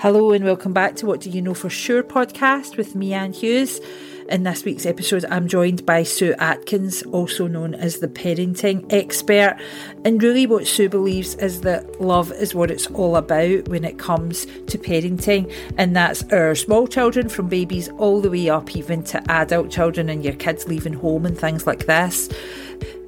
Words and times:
Hello 0.00 0.30
and 0.30 0.44
welcome 0.44 0.72
back 0.72 0.94
to 0.94 1.06
What 1.06 1.22
Do 1.22 1.28
You 1.28 1.42
Know 1.42 1.54
For 1.54 1.68
Sure 1.68 2.04
podcast 2.04 2.76
with 2.76 2.94
me, 2.94 3.12
Anne 3.12 3.32
Hughes. 3.32 3.80
In 4.28 4.44
this 4.44 4.64
week's 4.64 4.86
episode, 4.86 5.24
I'm 5.24 5.48
joined 5.48 5.84
by 5.84 6.04
Sue 6.04 6.36
Atkins, 6.38 7.02
also 7.10 7.48
known 7.48 7.74
as 7.74 7.98
the 7.98 8.06
parenting 8.06 8.86
expert. 8.92 9.56
And 10.04 10.22
really, 10.22 10.46
what 10.46 10.68
Sue 10.68 10.88
believes 10.88 11.34
is 11.34 11.62
that 11.62 12.00
love 12.00 12.30
is 12.30 12.54
what 12.54 12.70
it's 12.70 12.86
all 12.92 13.16
about 13.16 13.66
when 13.66 13.82
it 13.82 13.98
comes 13.98 14.46
to 14.68 14.78
parenting. 14.78 15.52
And 15.76 15.96
that's 15.96 16.22
our 16.32 16.54
small 16.54 16.86
children 16.86 17.28
from 17.28 17.48
babies 17.48 17.88
all 17.98 18.20
the 18.20 18.30
way 18.30 18.48
up, 18.48 18.76
even 18.76 19.02
to 19.02 19.28
adult 19.28 19.68
children 19.68 20.08
and 20.08 20.24
your 20.24 20.34
kids 20.34 20.68
leaving 20.68 20.92
home 20.92 21.26
and 21.26 21.36
things 21.36 21.66
like 21.66 21.86
this 21.86 22.28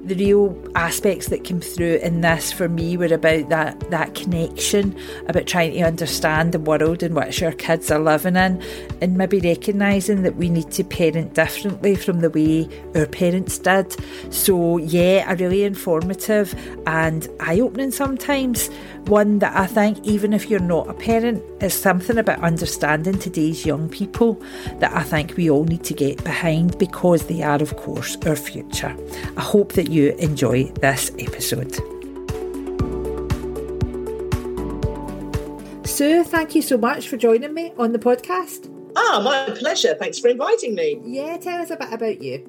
the 0.03 0.15
real 0.15 0.57
aspects 0.75 1.27
that 1.27 1.43
came 1.43 1.61
through 1.61 1.95
in 1.97 2.21
this 2.21 2.51
for 2.51 2.67
me 2.67 2.97
were 2.97 3.13
about 3.13 3.49
that 3.49 3.79
that 3.91 4.15
connection, 4.15 4.95
about 5.27 5.45
trying 5.45 5.73
to 5.73 5.81
understand 5.81 6.51
the 6.51 6.59
world 6.59 7.03
in 7.03 7.13
which 7.13 7.43
our 7.43 7.51
kids 7.51 7.91
are 7.91 7.99
living 7.99 8.35
in, 8.35 8.61
and 9.01 9.17
maybe 9.17 9.39
recognising 9.39 10.23
that 10.23 10.35
we 10.35 10.49
need 10.49 10.71
to 10.71 10.83
parent 10.83 11.33
differently 11.33 11.95
from 11.95 12.21
the 12.21 12.29
way 12.29 12.67
our 12.95 13.05
parents 13.05 13.59
did. 13.59 13.95
So 14.33 14.77
yeah, 14.77 15.31
a 15.31 15.35
really 15.35 15.63
informative 15.63 16.55
and 16.87 17.27
eye-opening 17.39 17.91
sometimes. 17.91 18.69
One 19.05 19.39
that 19.39 19.55
I 19.55 19.67
think, 19.67 20.05
even 20.05 20.33
if 20.33 20.49
you're 20.49 20.59
not 20.59 20.89
a 20.89 20.93
parent, 20.93 21.43
is 21.61 21.73
something 21.73 22.17
about 22.17 22.39
understanding 22.39 23.17
today's 23.19 23.65
young 23.65 23.89
people 23.89 24.41
that 24.79 24.93
I 24.93 25.03
think 25.03 25.35
we 25.37 25.49
all 25.49 25.65
need 25.65 25.83
to 25.85 25.93
get 25.93 26.23
behind 26.23 26.77
because 26.77 27.27
they 27.27 27.41
are, 27.43 27.61
of 27.61 27.75
course, 27.77 28.17
our 28.25 28.35
future. 28.35 28.95
I 29.37 29.41
hope 29.41 29.73
that 29.73 29.89
you 29.89 30.11
enjoy 30.13 30.65
this 30.81 31.11
episode. 31.19 31.75
Sue, 35.85 36.23
thank 36.23 36.55
you 36.55 36.61
so 36.61 36.77
much 36.77 37.09
for 37.09 37.17
joining 37.17 37.53
me 37.53 37.73
on 37.77 37.91
the 37.91 37.99
podcast. 37.99 38.70
Ah, 38.95 39.21
my 39.23 39.53
pleasure. 39.55 39.95
Thanks 39.95 40.19
for 40.19 40.27
inviting 40.27 40.75
me. 40.75 40.99
Yeah, 41.03 41.37
tell 41.37 41.61
us 41.61 41.69
a 41.69 41.77
bit 41.77 41.91
about 41.91 42.21
you. 42.21 42.45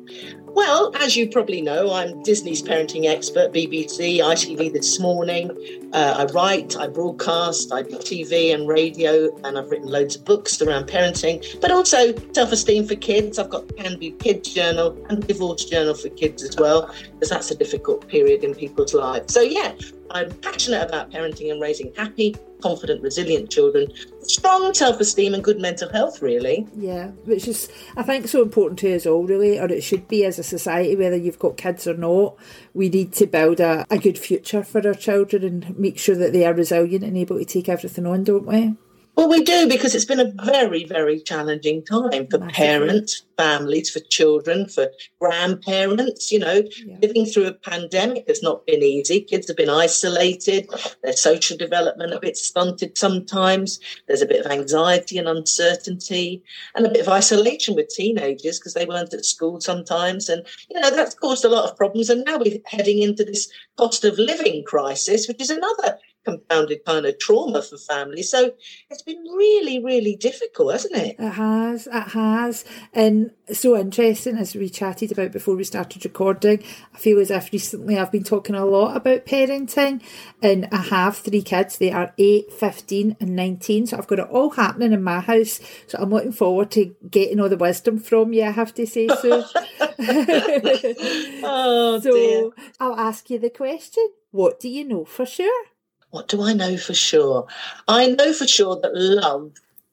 Well, 0.55 0.95
as 0.97 1.17
you 1.17 1.29
probably 1.29 1.63
know, 1.63 1.93
I'm 1.93 2.23
Disney's 2.23 2.63
parenting 2.63 3.07
expert, 3.07 3.53
BBC, 3.53 4.19
ITV 4.19 4.73
this 4.73 4.99
morning. 5.01 5.51
Uh, 5.93 6.15
I 6.19 6.33
write, 6.33 6.77
I 6.77 6.89
broadcast, 6.89 7.73
I 7.73 7.83
do 7.83 7.97
TV 7.97 8.53
and 8.55 8.69
radio, 8.69 9.35
and 9.45 9.57
I've 9.57 9.71
written 9.71 9.89
loads 9.89 10.17
of 10.17 10.25
books 10.25 10.61
around 10.61 10.89
parenting, 10.89 11.61
but 11.61 11.71
also 11.71 12.15
self 12.33 12.53
esteem 12.53 12.87
for 12.87 12.97
kids. 12.97 13.39
I've 13.39 13.51
got 13.51 13.75
Can 13.77 13.99
Do 13.99 14.13
Kids 14.17 14.53
Journal 14.53 14.99
and 15.09 15.27
Divorce 15.27 15.65
Journal 15.65 15.95
for 15.95 16.09
kids 16.11 16.43
as 16.43 16.57
well, 16.57 16.93
because 17.13 17.31
that's 17.31 17.51
a 17.51 17.57
difficult 17.57 18.07
period 18.09 18.45
in 18.45 18.55
people's 18.55 18.95
lives. 18.95 19.33
So, 19.33 19.41
yeah, 19.41 19.73
I'm 20.11 20.31
passionate 20.37 20.87
about 20.87 21.11
parenting 21.11 21.51
and 21.51 21.61
raising 21.61 21.95
happy, 21.95 22.37
confident, 22.63 23.03
resilient 23.03 23.51
children, 23.51 23.93
strong 24.23 24.75
self 24.75 25.01
esteem 25.01 25.35
and 25.35 25.43
good 25.43 25.59
mental 25.59 25.91
health, 25.91 26.23
really. 26.23 26.67
Yeah, 26.77 27.09
which 27.25 27.49
is, 27.49 27.69
I 27.97 28.03
think, 28.03 28.29
so 28.29 28.43
important 28.43 28.79
to 28.81 28.95
us 28.95 29.07
all, 29.07 29.25
really, 29.25 29.59
or 29.59 29.67
it 29.67 29.83
should 29.83 30.09
be 30.09 30.25
as 30.25 30.39
a 30.39 30.43
society, 30.43 30.97
whether 30.97 31.17
you've 31.17 31.39
got 31.39 31.57
kids 31.57 31.87
or 31.87 31.95
not. 31.95 32.37
We 32.75 32.89
need 32.89 33.13
to 33.15 33.27
build 33.27 33.61
a, 33.61 33.87
a 33.91 33.99
good 33.99 34.19
future 34.19 34.63
for 34.63 34.87
our 34.87 34.95
children 34.95 35.45
and 35.45 35.79
make 35.79 35.99
sure 35.99 36.17
that 36.17 36.33
they 36.33 36.45
are 36.45 36.55
resilient 36.55 37.05
and 37.05 37.17
able 37.17 37.39
to 37.39 37.45
take 37.45 37.69
everything 37.69 38.07
on, 38.07 38.25
don't 38.25 38.47
we? 38.47 38.75
Well, 39.15 39.29
we 39.29 39.45
do 39.45 39.69
because 39.69 39.95
it's 39.95 40.07
been 40.07 40.21
a 40.21 40.33
very, 40.43 40.85
very 40.85 41.21
challenging 41.21 41.85
time 41.85 42.27
for 42.29 42.39
parents, 42.49 43.23
families, 43.37 43.91
for 43.91 44.01
children, 44.01 44.69
for 44.69 44.91
grandparents. 45.21 46.33
You 46.33 46.39
know, 46.39 46.63
yeah. 46.85 46.97
living 47.03 47.27
through 47.27 47.47
a 47.47 47.53
pandemic 47.53 48.27
has 48.29 48.43
not 48.43 48.67
been 48.67 48.83
easy. 48.83 49.21
Kids 49.21 49.49
have 49.49 49.57
been 49.59 49.69
isolated, 49.69 50.71
their 51.03 51.13
social 51.13 51.59
development 51.59 52.15
a 52.15 52.21
bit 52.21 52.39
stunted 52.39 52.97
sometimes. 52.97 53.79
There's 54.09 54.23
a 54.23 54.27
bit 54.27 54.45
of 54.45 54.51
anxiety 54.51 55.19
and 55.19 55.29
uncertainty, 55.29 56.43
and 56.75 56.87
a 56.87 56.91
bit 56.91 57.03
of 57.03 57.09
isolation 57.09 57.75
with 57.75 57.91
teenagers 57.91 58.59
because 58.59 58.75
they 58.75 58.87
weren't 58.87 59.13
at 59.13 59.27
school 59.27 59.61
sometimes. 59.61 60.31
And, 60.31 60.47
you 60.71 60.81
know, 60.81 60.91
that's 60.91 61.15
caused 61.15 61.45
a 61.45 61.51
lot 61.51 61.69
of 61.69 61.77
problems. 61.77 62.09
And 62.09 62.25
now 62.25 62.39
we're 62.39 62.61
heading 62.65 63.03
into 63.03 63.25
this 63.25 63.53
cost 63.77 64.05
of 64.05 64.19
living 64.19 64.65
crisis, 64.65 65.29
which 65.29 65.41
is 65.41 65.51
another 65.51 65.99
compounded 66.25 66.85
kind 66.85 67.07
of 67.07 67.19
trauma 67.19 67.63
for 67.63 67.77
families. 67.77 68.31
So 68.31 68.53
it's 68.91 69.03
been 69.03 69.23
really, 69.23 69.83
really 69.83 70.17
difficult, 70.17 70.73
hasn't 70.73 70.97
it? 70.97 71.17
It 71.19 71.31
has, 71.31 71.87
it 71.87 72.09
has. 72.09 72.65
And 72.93 73.33
so 73.53 73.77
interesting, 73.77 74.37
as 74.37 74.55
we 74.55 74.69
chatted 74.69 75.13
about 75.13 75.33
before 75.33 75.57
we 75.57 75.65
started 75.65 76.05
recording, 76.05 76.63
I 76.95 76.99
feel 76.99 77.19
as 77.21 77.31
if 77.31 77.53
recently 77.53 77.99
I've 77.99 78.13
been 78.13 78.25
talking 78.25 78.55
a 78.55 78.65
lot 78.65 78.97
about 78.97 79.27
parenting 79.27 80.03
and 80.43 80.69
I 80.73 80.79
have 80.79 81.19
three 81.19 81.43
kids. 81.43 81.79
They 81.79 81.93
are 81.93 82.15
8, 82.19 82.53
15 82.53 83.17
and 83.21 83.37
19. 83.37 83.89
So 83.89 83.99
I've 83.99 84.07
got 84.07 84.21
it 84.21 84.29
all 84.29 84.51
happening 84.51 84.93
in 84.93 85.03
my 85.03 85.21
house. 85.21 85.61
So 85.87 85.99
I'm 86.01 86.11
looking 86.11 86.33
forward 86.33 86.71
to 86.73 86.95
getting 87.11 87.41
all 87.41 87.49
the 87.49 87.57
wisdom 87.57 87.99
from 87.99 88.33
you, 88.33 88.45
I 88.45 88.51
have 88.51 88.75
to 88.75 88.87
say 88.87 89.09
so. 89.09 89.45
oh, 91.45 92.01
so 92.03 92.13
dear. 92.13 92.51
I'll 92.81 92.99
ask 92.99 93.31
you 93.31 93.39
the 93.39 93.51
question. 93.51 94.09
What 94.31 94.61
do 94.61 94.69
you 94.69 94.85
know 94.85 95.05
for 95.05 95.27
sure? 95.27 95.65
What 96.13 96.29
do 96.29 96.43
I 96.43 96.53
know 96.53 96.77
for 96.77 96.93
sure? 96.93 97.47
I 97.89 98.09
know 98.09 98.35
for 98.35 98.47
sure 98.47 98.79
that 98.83 98.95
love 98.95 99.53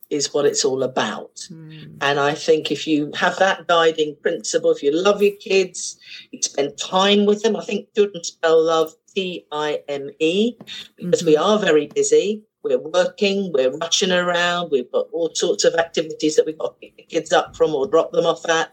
is 0.09 0.34
what 0.34 0.46
it's 0.46 0.66
all 0.66 0.84
about. 0.84 1.35
Mm. 1.50 1.96
And 2.02 2.19
I 2.19 2.34
think 2.34 2.72
if 2.72 2.85
you 2.85 3.12
have 3.16 3.38
that 3.38 3.68
guiding 3.68 4.18
principle, 4.22 4.72
if 4.72 4.84
you 4.84 4.91
love 4.91 5.22
your 5.22 5.35
kids, 5.38 5.97
you 6.31 6.41
spend 6.41 6.78
time 6.78 7.25
with 7.25 7.44
them. 7.44 7.56
I 7.56 7.63
think 7.63 7.94
children 7.96 8.24
spell 8.24 8.62
love 8.62 8.94
T 9.16 9.46
I 9.52 9.81
M 9.88 10.09
E 10.19 10.56
because 10.97 11.22
mm-hmm. 11.22 11.28
we 11.28 11.38
are 11.38 11.58
very 11.58 11.88
busy 11.88 12.44
we're 12.64 12.80
working, 12.80 13.52
we're 13.53 13.75
rushing 13.78 14.12
around, 14.12 14.70
we've 14.72 14.92
got 14.92 15.08
all 15.12 15.31
sorts 15.34 15.64
of 15.64 15.75
activities 15.75 16.36
that 16.36 16.46
we've 16.46 16.58
got 16.58 16.75
to 16.75 16.80
pick 16.80 16.97
the 16.97 17.03
kids 17.03 17.31
up 17.31 17.56
from 17.56 17.74
or 17.74 17.88
drop 17.88 18.12
them 18.12 18.25
off 18.25 18.47
at. 18.50 18.72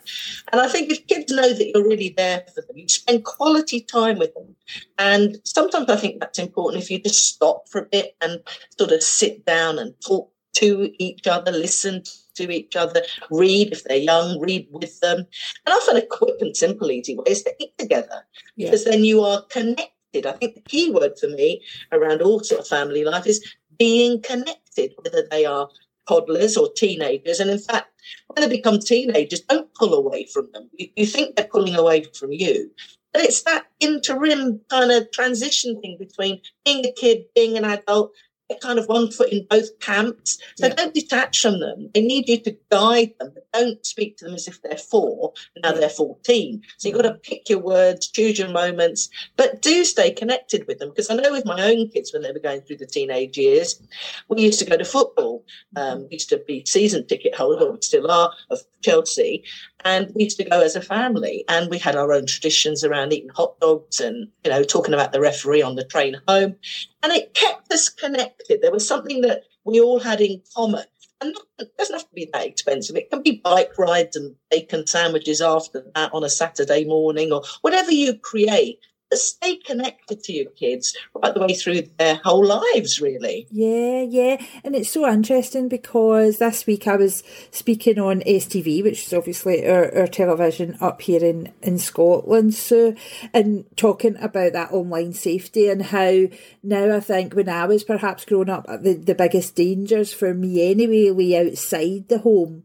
And 0.53 0.61
I 0.61 0.69
think 0.69 0.91
if 0.91 1.07
kids 1.07 1.33
know 1.33 1.53
that 1.53 1.69
you're 1.69 1.87
really 1.87 2.15
there 2.17 2.45
for 2.55 2.63
them, 2.63 2.77
you 2.77 2.89
spend 2.89 3.25
quality 3.25 3.81
time 3.81 4.19
with 4.19 4.35
them. 4.35 4.55
And 4.99 5.39
sometimes 5.45 5.89
I 5.89 5.97
think 5.97 6.21
that's 6.21 6.39
important 6.39 6.83
if 6.83 6.91
you 6.91 6.99
just 6.99 7.27
stop 7.27 7.69
for 7.69 7.83
a 7.83 7.87
bit 7.87 8.17
and 8.21 8.41
sort 8.79 8.93
of 8.93 9.03
sit 9.03 9.45
down 9.45 9.79
and 9.79 9.95
talk 10.01 10.31
to 10.57 10.91
each 10.99 11.27
other, 11.27 11.53
listen 11.53 12.03
to 12.35 12.51
each 12.51 12.77
other, 12.77 13.03
read 13.31 13.73
if 13.73 13.85
they're 13.85 13.97
young, 13.97 14.41
read 14.41 14.67
with 14.71 14.99
them. 15.01 15.19
And 15.19 15.75
often 15.75 15.97
a 15.97 16.03
quick 16.03 16.37
and 16.41 16.57
simple, 16.57 16.91
easy 16.91 17.17
way 17.17 17.25
is 17.27 17.43
to 17.43 17.55
eat 17.61 17.77
together 17.79 18.27
because 18.57 18.85
then 18.85 19.05
you 19.05 19.23
are 19.23 19.43
connected. 19.51 19.93
I 20.25 20.33
think 20.33 20.55
the 20.55 20.63
key 20.63 20.91
word 20.91 21.13
for 21.21 21.29
me 21.29 21.63
around 21.93 22.23
all 22.23 22.41
sort 22.41 22.63
of 22.63 22.67
family 22.67 23.05
life 23.05 23.27
is 23.27 23.45
being 23.79 24.23
connected, 24.23 24.93
whether 25.03 25.27
they 25.31 25.45
are 25.45 25.69
toddlers 26.09 26.57
or 26.57 26.71
teenagers. 26.77 27.41
And 27.41 27.51
in 27.51 27.59
fact, 27.59 27.89
when 28.29 28.49
they 28.49 28.57
become 28.57 28.79
teenagers, 28.79 29.41
don't 29.41 29.73
pull 29.75 29.95
away 29.95 30.27
from 30.27 30.49
them. 30.53 30.71
You, 30.79 30.89
you 30.97 31.07
think 31.07 31.37
they're 31.37 31.47
pulling 31.47 31.75
away 31.75 32.05
from 32.19 32.33
you. 32.33 32.71
But 33.13 33.25
it's 33.25 33.43
that 33.43 33.67
interim 33.81 34.61
kind 34.69 34.93
of 34.93 35.11
transition 35.11 35.81
thing 35.81 35.97
between 35.99 36.41
being 36.65 36.85
a 36.85 36.93
kid, 36.93 37.25
being 37.35 37.57
an 37.57 37.65
adult, 37.65 38.13
kind 38.55 38.79
of 38.79 38.87
one 38.87 39.11
foot 39.11 39.33
in 39.33 39.47
both 39.49 39.79
camps. 39.81 40.39
So 40.57 40.67
yeah. 40.67 40.75
don't 40.75 40.95
detach 40.95 41.41
from 41.41 41.61
them. 41.61 41.91
They 41.95 42.03
need 42.03 42.29
you 42.29 42.41
to 42.41 42.57
guide 42.71 43.13
them, 43.19 43.33
but 43.35 43.47
don't 43.53 43.85
speak 43.85 44.17
to 44.19 44.25
them 44.25 44.35
as 44.35 44.47
if 44.47 44.63
they're 44.63 44.77
four. 44.77 45.33
Now 45.63 45.73
they're 45.73 45.89
14. 45.89 46.63
So 46.79 46.89
you've 46.89 46.97
got 46.97 47.03
to 47.03 47.15
pick 47.15 47.49
your 47.49 47.59
words, 47.59 48.09
choose 48.09 48.39
your 48.39 48.49
moments, 48.49 49.09
but 49.37 49.63
do 49.63 49.85
stay 49.85 50.11
connected 50.11 50.67
with 50.67 50.79
them. 50.79 50.91
Because 50.91 51.11
I 51.11 51.15
know 51.15 51.33
with 51.33 51.45
my 51.45 51.61
own 51.63 51.89
kids, 51.89 52.13
when 52.13 52.23
they 52.23 52.33
were 52.33 52.39
going 52.39 52.61
through 52.61 52.79
the 52.79 52.87
teenage 52.87 53.37
years, 53.37 53.81
we 54.29 54.43
used 54.43 54.59
to 54.61 54.65
go 54.67 54.77
to 54.77 54.85
football. 54.85 55.45
Um, 55.75 56.03
we 56.03 56.13
used 56.13 56.29
to 56.31 56.39
be 56.47 56.65
season 56.67 57.07
ticket 57.07 57.35
holder, 57.35 57.71
we 57.71 57.79
still 57.81 58.11
are, 58.11 58.33
of 58.51 58.61
Chelsea. 58.83 59.45
And 59.85 60.11
we 60.15 60.25
used 60.25 60.39
to 60.39 60.49
go 60.49 60.61
as 60.61 60.75
a 60.75 60.81
family 60.81 61.45
and 61.49 61.71
we 61.71 61.79
had 61.79 61.97
our 61.97 62.13
own 62.13 62.27
traditions 62.27 62.83
around 62.83 63.13
eating 63.13 63.31
hot 63.31 63.59
dogs 63.61 64.01
and, 64.01 64.29
you 64.45 64.51
know, 64.51 64.63
talking 64.63 64.95
about 64.95 65.13
the 65.13 65.21
referee 65.21 65.63
on 65.63 65.77
the 65.77 65.85
train 65.85 66.21
home. 66.27 66.57
And 67.03 67.13
it 67.13 67.35
kept 67.35 67.73
us 67.73 67.89
connected. 67.89 68.63
There 68.63 68.73
was 68.73 68.87
something 68.87 69.21
that 69.21 69.43
we 69.65 69.81
all 69.81 70.01
had 70.01 70.21
in 70.21 70.43
common. 70.55 70.85
And 71.21 71.35
it 71.59 71.77
doesn't 71.79 71.95
have 71.95 72.09
to 72.09 72.15
be 72.15 72.29
that 72.33 72.47
expensive. 72.47 72.97
It 72.97 73.11
can 73.11 73.23
be 73.23 73.41
bike 73.43 73.79
rides 73.79 74.17
and 74.17 74.35
bacon 74.51 74.87
sandwiches 74.87 75.41
after 75.41 75.85
that 75.95 76.13
on 76.13 76.25
a 76.25 76.29
Saturday 76.29 76.85
morning 76.85 77.33
or 77.33 77.43
whatever 77.63 77.91
you 77.91 78.19
create 78.19 78.81
stay 79.15 79.57
connected 79.57 80.23
to 80.25 80.33
your 80.33 80.51
kids 80.51 80.97
right 81.15 81.33
the 81.33 81.41
way 81.41 81.55
through 81.55 81.83
their 81.99 82.17
whole 82.17 82.45
lives, 82.45 83.01
really. 83.01 83.47
Yeah, 83.51 84.03
yeah. 84.03 84.45
And 84.65 84.75
it's 84.75 84.91
so 84.91 85.09
interesting 85.09 85.69
because 85.69 86.39
this 86.39 86.67
week 86.67 86.87
I 86.87 86.97
was 86.97 87.23
speaking 87.51 87.99
on 87.99 88.21
STV, 88.23 88.83
which 88.83 89.07
is 89.07 89.13
obviously 89.13 89.67
our, 89.69 89.95
our 89.97 90.07
television 90.07 90.77
up 90.81 91.03
here 91.03 91.25
in, 91.25 91.53
in 91.63 91.79
Scotland. 91.79 92.55
So, 92.55 92.95
and 93.33 93.65
talking 93.77 94.17
about 94.21 94.53
that 94.55 94.73
online 94.73 95.13
safety 95.13 95.69
and 95.69 95.83
how 95.83 96.27
now 96.63 96.97
I 96.97 97.01
think 97.01 97.35
when 97.35 97.49
I 97.49 97.67
was 97.67 97.85
perhaps 97.85 98.25
growing 98.25 98.51
up, 98.51 98.67
the, 98.67 98.95
the 98.95 99.15
biggest 99.15 99.55
dangers 99.55 100.13
for 100.13 100.35
me 100.35 100.71
anyway 100.71 101.11
lay 101.11 101.47
outside 101.47 102.09
the 102.09 102.19
home 102.19 102.65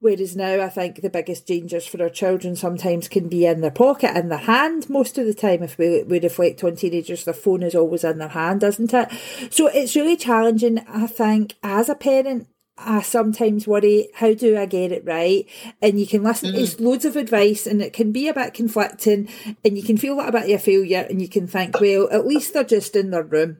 Whereas 0.00 0.34
now, 0.34 0.62
I 0.62 0.70
think 0.70 1.02
the 1.02 1.10
biggest 1.10 1.46
dangers 1.46 1.86
for 1.86 2.02
our 2.02 2.08
children 2.08 2.56
sometimes 2.56 3.06
can 3.06 3.28
be 3.28 3.44
in 3.44 3.60
their 3.60 3.70
pocket, 3.70 4.16
in 4.16 4.30
their 4.30 4.38
hand. 4.38 4.88
Most 4.88 5.18
of 5.18 5.26
the 5.26 5.34
time, 5.34 5.62
if 5.62 5.76
we, 5.76 6.02
we 6.04 6.18
reflect 6.18 6.64
on 6.64 6.76
teenagers, 6.76 7.24
their 7.24 7.34
phone 7.34 7.62
is 7.62 7.74
always 7.74 8.02
in 8.02 8.16
their 8.16 8.28
hand, 8.28 8.62
isn't 8.62 8.94
it? 8.94 9.10
So 9.50 9.66
it's 9.66 9.94
really 9.94 10.16
challenging, 10.16 10.78
I 10.88 11.06
think, 11.06 11.56
as 11.62 11.90
a 11.90 11.94
parent 11.94 12.48
I 12.82 13.02
sometimes 13.02 13.66
worry, 13.66 14.08
how 14.14 14.32
do 14.32 14.56
I 14.56 14.66
get 14.66 14.92
it 14.92 15.04
right? 15.04 15.46
And 15.82 16.00
you 16.00 16.06
can 16.06 16.22
listen, 16.22 16.52
mm. 16.52 16.58
it's 16.58 16.80
loads 16.80 17.04
of 17.04 17.16
advice 17.16 17.66
and 17.66 17.82
it 17.82 17.92
can 17.92 18.10
be 18.10 18.28
a 18.28 18.34
bit 18.34 18.54
conflicting 18.54 19.28
and 19.64 19.76
you 19.76 19.82
can 19.82 19.96
feel 19.98 20.16
that 20.16 20.30
a 20.30 20.32
bit 20.32 20.44
of 20.44 20.50
a 20.50 20.58
failure 20.58 21.06
and 21.08 21.20
you 21.20 21.28
can 21.28 21.46
think, 21.46 21.78
well, 21.80 22.08
at 22.10 22.26
least 22.26 22.54
they're 22.54 22.64
just 22.64 22.96
in 22.96 23.10
their 23.10 23.22
room. 23.22 23.58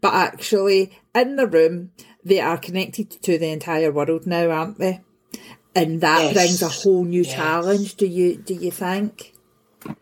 But 0.00 0.14
actually, 0.14 0.96
in 1.14 1.36
the 1.36 1.46
room, 1.46 1.90
they 2.24 2.40
are 2.40 2.58
connected 2.58 3.10
to 3.10 3.38
the 3.38 3.48
entire 3.48 3.90
world 3.90 4.26
now, 4.26 4.50
aren't 4.50 4.78
they? 4.78 5.00
And 5.74 6.00
that 6.00 6.22
yes. 6.22 6.32
brings 6.34 6.62
a 6.62 6.68
whole 6.68 7.04
new 7.04 7.22
yes. 7.22 7.34
challenge, 7.34 7.94
do 7.96 8.06
you 8.06 8.36
do 8.36 8.54
you 8.54 8.70
think? 8.70 9.34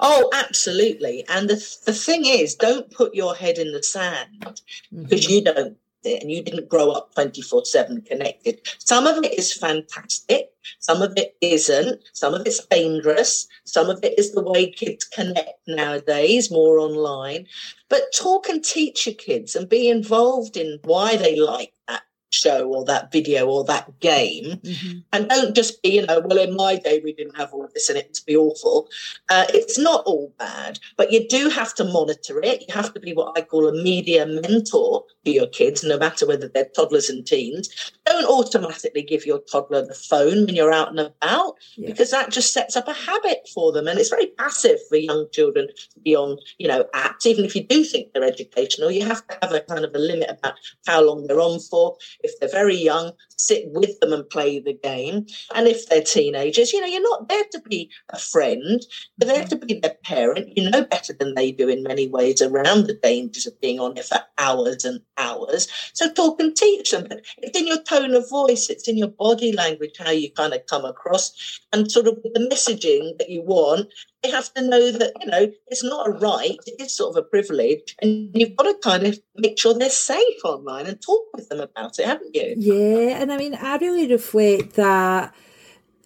Oh, 0.00 0.30
absolutely. 0.32 1.24
And 1.28 1.48
the, 1.48 1.54
the 1.86 1.92
thing 1.92 2.24
is, 2.24 2.54
don't 2.54 2.90
put 2.90 3.14
your 3.14 3.36
head 3.36 3.58
in 3.58 3.72
the 3.72 3.82
sand 3.82 4.62
because 4.90 5.26
mm-hmm. 5.26 5.32
you 5.32 5.44
don't 5.44 5.76
and 6.04 6.30
you 6.30 6.42
didn't 6.42 6.68
grow 6.68 6.90
up 6.90 7.14
24 7.14 7.64
7 7.64 8.02
connected. 8.02 8.60
Some 8.78 9.06
of 9.06 9.22
it 9.24 9.38
is 9.38 9.52
fantastic, 9.52 10.50
some 10.78 11.02
of 11.02 11.12
it 11.16 11.36
isn't, 11.40 12.02
some 12.12 12.34
of 12.34 12.46
it's 12.46 12.64
dangerous, 12.66 13.48
some 13.64 13.90
of 13.90 14.02
it 14.02 14.18
is 14.18 14.32
the 14.32 14.42
way 14.42 14.70
kids 14.70 15.04
connect 15.04 15.58
nowadays, 15.66 16.50
more 16.50 16.78
online. 16.78 17.46
But 17.88 18.12
talk 18.14 18.48
and 18.48 18.64
teach 18.64 19.06
your 19.06 19.14
kids 19.14 19.56
and 19.56 19.68
be 19.68 19.88
involved 19.88 20.56
in 20.56 20.78
why 20.84 21.16
they 21.16 21.38
like 21.38 21.72
that 21.88 22.02
show 22.30 22.68
or 22.68 22.84
that 22.84 23.10
video 23.12 23.46
or 23.46 23.64
that 23.64 23.98
game. 24.00 24.56
Mm-hmm. 24.58 24.98
and 25.12 25.28
don't 25.28 25.54
just 25.54 25.82
be 25.82 25.90
you 25.90 26.06
know 26.06 26.20
well 26.20 26.38
in 26.38 26.54
my 26.56 26.76
day 26.76 27.00
we 27.02 27.12
didn't 27.12 27.36
have 27.36 27.52
all 27.52 27.64
of 27.64 27.72
this 27.74 27.88
and 27.88 27.98
it 27.98 28.08
must 28.08 28.26
be 28.26 28.36
awful. 28.36 28.88
Uh, 29.28 29.46
it's 29.50 29.78
not 29.78 30.04
all 30.04 30.32
bad 30.38 30.78
but 30.96 31.12
you 31.12 31.26
do 31.28 31.48
have 31.48 31.74
to 31.74 31.84
monitor 31.84 32.40
it. 32.42 32.64
You 32.68 32.74
have 32.74 32.92
to 32.94 33.00
be 33.00 33.12
what 33.12 33.36
i 33.36 33.42
call 33.42 33.68
a 33.68 33.82
media 33.82 34.26
mentor 34.26 35.04
for 35.24 35.30
your 35.30 35.46
kids 35.46 35.82
no 35.84 35.98
matter 35.98 36.26
whether 36.26 36.48
they're 36.48 36.70
toddlers 36.76 37.08
and 37.08 37.26
teens 37.26 37.92
don't 38.08 38.26
automatically 38.26 39.02
give 39.02 39.26
your 39.26 39.40
toddler 39.50 39.84
the 39.84 39.94
phone 39.94 40.46
when 40.46 40.54
you're 40.54 40.72
out 40.72 40.88
and 40.88 41.00
about 41.00 41.54
yeah. 41.76 41.88
because 41.88 42.10
that 42.10 42.30
just 42.30 42.52
sets 42.52 42.76
up 42.76 42.88
a 42.88 42.92
habit 42.92 43.48
for 43.52 43.72
them 43.72 43.86
and 43.86 43.98
it's 43.98 44.10
very 44.10 44.28
passive 44.38 44.78
for 44.88 44.96
young 44.96 45.26
children 45.32 45.68
to 45.92 46.00
be 46.00 46.16
on 46.16 46.36
you 46.58 46.66
know 46.68 46.84
apps 46.94 47.26
even 47.26 47.44
if 47.44 47.54
you 47.54 47.62
do 47.64 47.84
think 47.84 48.12
they're 48.12 48.24
educational 48.24 48.90
you 48.90 49.04
have 49.04 49.26
to 49.26 49.38
have 49.42 49.52
a 49.52 49.60
kind 49.60 49.84
of 49.84 49.94
a 49.94 49.98
limit 49.98 50.30
about 50.30 50.54
how 50.86 51.02
long 51.02 51.26
they're 51.26 51.40
on 51.40 51.60
for 51.60 51.96
if 52.20 52.38
they're 52.38 52.48
very 52.48 52.76
young, 52.76 53.12
sit 53.36 53.64
with 53.72 53.98
them 54.00 54.12
and 54.12 54.28
play 54.28 54.58
the 54.58 54.72
game. 54.72 55.26
And 55.54 55.66
if 55.66 55.88
they're 55.88 56.02
teenagers, 56.02 56.72
you 56.72 56.80
know, 56.80 56.86
you're 56.86 57.02
not 57.02 57.28
there 57.28 57.44
to 57.52 57.60
be 57.60 57.90
a 58.10 58.18
friend, 58.18 58.84
you're 59.20 59.34
there 59.34 59.44
to 59.44 59.56
be 59.56 59.74
their 59.80 59.96
parent. 60.04 60.56
You 60.56 60.70
know 60.70 60.84
better 60.84 61.12
than 61.12 61.34
they 61.34 61.52
do 61.52 61.68
in 61.68 61.82
many 61.82 62.08
ways 62.08 62.42
around 62.42 62.86
the 62.86 62.94
dangers 62.94 63.46
of 63.46 63.60
being 63.60 63.80
on 63.80 63.96
it 63.96 64.04
for 64.04 64.18
hours 64.38 64.84
and 64.84 65.00
hours. 65.16 65.68
So 65.92 66.10
talk 66.12 66.40
and 66.40 66.56
teach 66.56 66.90
them. 66.90 67.06
But 67.08 67.24
it's 67.38 67.58
in 67.58 67.66
your 67.66 67.82
tone 67.98 68.14
of 68.14 68.28
voice, 68.28 68.68
it's 68.68 68.88
in 68.88 68.96
your 68.96 69.08
body 69.08 69.52
language, 69.52 69.96
how 69.98 70.10
you 70.10 70.30
kind 70.30 70.52
of 70.52 70.66
come 70.66 70.84
across, 70.84 71.60
and 71.72 71.90
sort 71.90 72.06
of 72.06 72.22
the 72.22 72.48
messaging 72.50 73.18
that 73.18 73.30
you 73.30 73.42
want. 73.42 73.88
They 74.22 74.30
have 74.30 74.52
to 74.54 74.62
know 74.62 74.90
that 74.90 75.12
you 75.20 75.26
know 75.26 75.52
it's 75.68 75.84
not 75.84 76.08
a 76.08 76.10
right 76.10 76.58
it's 76.66 76.96
sort 76.96 77.16
of 77.16 77.24
a 77.24 77.26
privilege 77.28 77.94
and 78.02 78.30
you've 78.34 78.56
got 78.56 78.64
to 78.64 78.74
kind 78.82 79.06
of 79.06 79.18
make 79.36 79.60
sure 79.60 79.74
they're 79.74 79.90
safe 79.90 80.44
online 80.44 80.86
and 80.86 81.00
talk 81.00 81.22
with 81.34 81.48
them 81.48 81.60
about 81.60 82.00
it 82.00 82.06
haven't 82.06 82.34
you? 82.34 82.54
Yeah 82.56 83.20
and 83.20 83.32
i 83.32 83.36
mean 83.36 83.54
i 83.54 83.76
really 83.76 84.08
reflect 84.08 84.74
that 84.74 85.32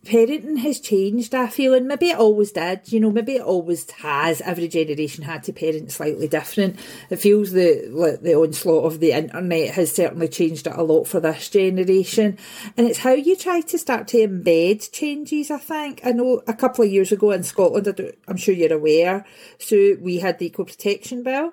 parenting 0.04 0.58
has 0.58 0.80
changed, 0.80 1.34
I 1.34 1.46
feel, 1.46 1.74
and 1.74 1.86
maybe 1.86 2.10
it 2.10 2.18
always 2.18 2.52
did, 2.52 2.92
you 2.92 3.00
know, 3.00 3.10
maybe 3.10 3.36
it 3.36 3.42
always 3.42 3.88
has. 3.90 4.40
Every 4.40 4.68
generation 4.68 5.24
had 5.24 5.44
to 5.44 5.52
parent 5.52 5.92
slightly 5.92 6.28
different. 6.28 6.78
It 7.10 7.16
feels 7.16 7.52
the 7.52 7.88
like 7.90 8.20
the 8.20 8.34
onslaught 8.34 8.84
of 8.92 9.00
the 9.00 9.12
internet 9.12 9.74
has 9.74 9.94
certainly 9.94 10.28
changed 10.28 10.66
it 10.66 10.74
a 10.74 10.82
lot 10.82 11.04
for 11.04 11.20
this 11.20 11.48
generation. 11.48 12.38
And 12.76 12.86
it's 12.86 12.98
how 12.98 13.12
you 13.12 13.36
try 13.36 13.60
to 13.60 13.78
start 13.78 14.08
to 14.08 14.18
embed 14.18 14.90
changes, 14.92 15.50
I 15.50 15.58
think. 15.58 16.00
I 16.04 16.12
know 16.12 16.42
a 16.46 16.54
couple 16.54 16.84
of 16.84 16.90
years 16.90 17.12
ago 17.12 17.30
in 17.30 17.44
Scotland, 17.44 18.12
I'm 18.26 18.36
sure 18.36 18.54
you're 18.54 18.72
aware, 18.72 19.24
so 19.58 19.96
we 20.00 20.18
had 20.18 20.38
the 20.38 20.46
Equal 20.46 20.64
Protection 20.64 21.22
Bill 21.22 21.52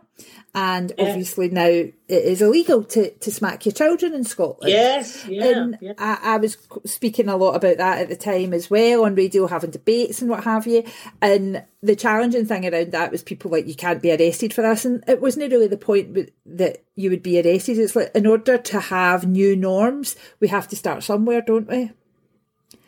and 0.55 0.91
yeah. 0.97 1.05
obviously 1.05 1.49
now 1.49 1.67
it 1.67 1.93
is 2.07 2.41
illegal 2.41 2.83
to, 2.83 3.11
to 3.11 3.31
smack 3.31 3.65
your 3.65 3.73
children 3.73 4.13
in 4.13 4.23
Scotland. 4.23 4.71
Yes, 4.71 5.25
yeah. 5.27 5.45
And 5.45 5.77
yeah. 5.79 5.93
I, 5.97 6.19
I, 6.23 6.37
was 6.37 6.57
speaking 6.85 7.29
a 7.29 7.37
lot 7.37 7.55
about 7.55 7.77
that 7.77 7.99
at 7.99 8.09
the 8.09 8.15
time 8.15 8.53
as 8.53 8.69
well 8.69 9.05
on 9.05 9.15
radio, 9.15 9.47
having 9.47 9.69
debates 9.69 10.21
and 10.21 10.29
what 10.29 10.43
have 10.43 10.65
you. 10.65 10.83
And 11.21 11.63
the 11.83 11.95
challenging 11.95 12.45
thing 12.45 12.65
around 12.65 12.91
that 12.91 13.11
was 13.11 13.21
people 13.21 13.51
like, 13.51 13.67
you 13.67 13.75
can't 13.75 14.01
be 14.01 14.11
arrested 14.11 14.53
for 14.53 14.61
this. 14.63 14.85
And 14.85 15.03
it 15.07 15.21
wasn't 15.21 15.51
really 15.51 15.67
the 15.67 15.77
point 15.77 16.31
that 16.45 16.83
you 16.95 17.09
would 17.11 17.23
be 17.23 17.39
arrested. 17.39 17.77
It's 17.77 17.95
like, 17.95 18.11
in 18.15 18.25
order 18.25 18.57
to 18.57 18.79
have 18.79 19.27
new 19.27 19.55
norms, 19.55 20.15
we 20.39 20.47
have 20.47 20.67
to 20.69 20.75
start 20.75 21.03
somewhere, 21.03 21.41
don't 21.41 21.67
we? 21.67 21.91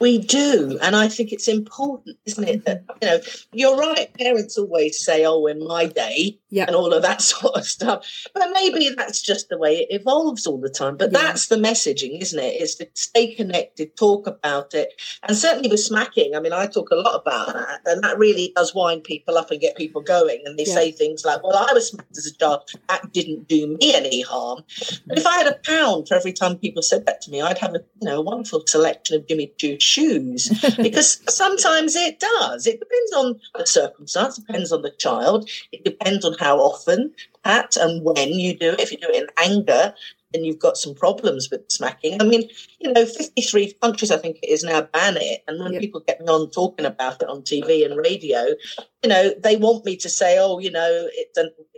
We 0.01 0.17
do, 0.17 0.79
and 0.81 0.95
I 0.95 1.07
think 1.07 1.31
it's 1.31 1.47
important, 1.47 2.17
isn't 2.25 2.43
it? 2.43 2.65
That 2.65 2.83
you 3.03 3.07
know, 3.07 3.19
you're 3.53 3.77
right. 3.77 4.11
Parents 4.17 4.57
always 4.57 4.99
say, 4.99 5.23
"Oh, 5.25 5.45
in 5.45 5.63
my 5.63 5.85
day," 5.85 6.39
yeah. 6.49 6.65
and 6.65 6.75
all 6.75 6.91
of 6.91 7.03
that 7.03 7.21
sort 7.33 7.55
of 7.55 7.65
stuff. 7.65 8.03
But 8.33 8.49
maybe 8.51 8.89
that's 8.89 9.21
just 9.21 9.49
the 9.49 9.59
way 9.59 9.77
it 9.81 10.01
evolves 10.01 10.47
all 10.47 10.59
the 10.59 10.71
time. 10.71 10.97
But 10.97 11.11
yeah. 11.11 11.19
that's 11.19 11.49
the 11.49 11.55
messaging, 11.57 12.19
isn't 12.19 12.39
it? 12.39 12.59
Is 12.59 12.73
to 12.77 12.89
stay 12.95 13.35
connected, 13.35 13.95
talk 13.95 14.25
about 14.25 14.73
it, 14.73 14.99
and 15.21 15.37
certainly 15.37 15.69
with 15.69 15.79
smacking. 15.79 16.35
I 16.35 16.39
mean, 16.39 16.53
I 16.53 16.65
talk 16.65 16.89
a 16.89 16.95
lot 16.95 17.21
about 17.21 17.53
that, 17.53 17.81
and 17.85 18.03
that 18.03 18.17
really 18.17 18.53
does 18.55 18.73
wind 18.73 19.03
people 19.03 19.37
up 19.37 19.51
and 19.51 19.61
get 19.61 19.77
people 19.77 20.01
going. 20.01 20.41
And 20.45 20.57
they 20.57 20.65
yeah. 20.65 20.73
say 20.73 20.91
things 20.91 21.23
like, 21.23 21.43
"Well, 21.43 21.55
I 21.55 21.73
was 21.73 21.89
smacked 21.89 22.17
as 22.17 22.25
a 22.25 22.35
child. 22.35 22.67
That 22.89 23.13
didn't 23.13 23.47
do 23.47 23.67
me 23.67 23.93
any 23.93 24.21
harm." 24.21 24.63
But 25.05 25.19
if 25.19 25.27
I 25.27 25.37
had 25.37 25.47
a 25.47 25.59
pound 25.63 26.07
for 26.07 26.15
every 26.15 26.33
time 26.33 26.57
people 26.57 26.81
said 26.81 27.05
that 27.05 27.21
to 27.21 27.29
me, 27.29 27.39
I'd 27.39 27.59
have 27.59 27.75
a 27.75 27.83
you 28.01 28.09
know 28.09 28.17
a 28.17 28.23
wonderful 28.23 28.63
selection 28.65 29.15
of 29.15 29.27
Jimmy 29.27 29.53
Choo 29.57 29.77
shoes 29.91 30.49
because 30.77 31.21
sometimes 31.33 31.95
it 31.95 32.19
does. 32.19 32.67
It 32.67 32.79
depends 32.79 33.13
on 33.13 33.39
the 33.57 33.65
circumstance, 33.65 34.37
depends 34.37 34.71
on 34.71 34.81
the 34.81 34.91
child, 34.91 35.49
it 35.71 35.83
depends 35.83 36.25
on 36.25 36.35
how 36.39 36.57
often, 36.59 37.13
at 37.43 37.75
and 37.75 38.03
when 38.03 38.29
you 38.29 38.57
do 38.57 38.71
it. 38.71 38.79
If 38.79 38.91
you 38.91 38.97
do 38.97 39.09
it 39.09 39.23
in 39.23 39.27
anger, 39.37 39.93
then 40.33 40.45
you've 40.45 40.59
got 40.59 40.77
some 40.77 40.95
problems 40.95 41.49
with 41.51 41.69
smacking. 41.69 42.21
I 42.21 42.25
mean, 42.25 42.49
you 42.79 42.91
know, 42.91 43.05
53 43.05 43.73
countries, 43.81 44.11
I 44.11 44.17
think 44.17 44.37
it 44.41 44.49
is 44.49 44.63
now, 44.63 44.81
ban 44.81 45.17
it. 45.17 45.43
And 45.47 45.59
when 45.59 45.73
yep. 45.73 45.81
people 45.81 46.01
get 46.01 46.21
me 46.21 46.27
on 46.27 46.49
talking 46.51 46.85
about 46.85 47.21
it 47.21 47.29
on 47.29 47.41
TV 47.41 47.85
and 47.85 47.97
radio, 47.97 48.55
you 49.03 49.09
know, 49.09 49.33
they 49.39 49.55
want 49.55 49.85
me 49.85 49.95
to 49.97 50.09
say, 50.09 50.37
oh, 50.39 50.59
you 50.59 50.71
know, 50.71 51.07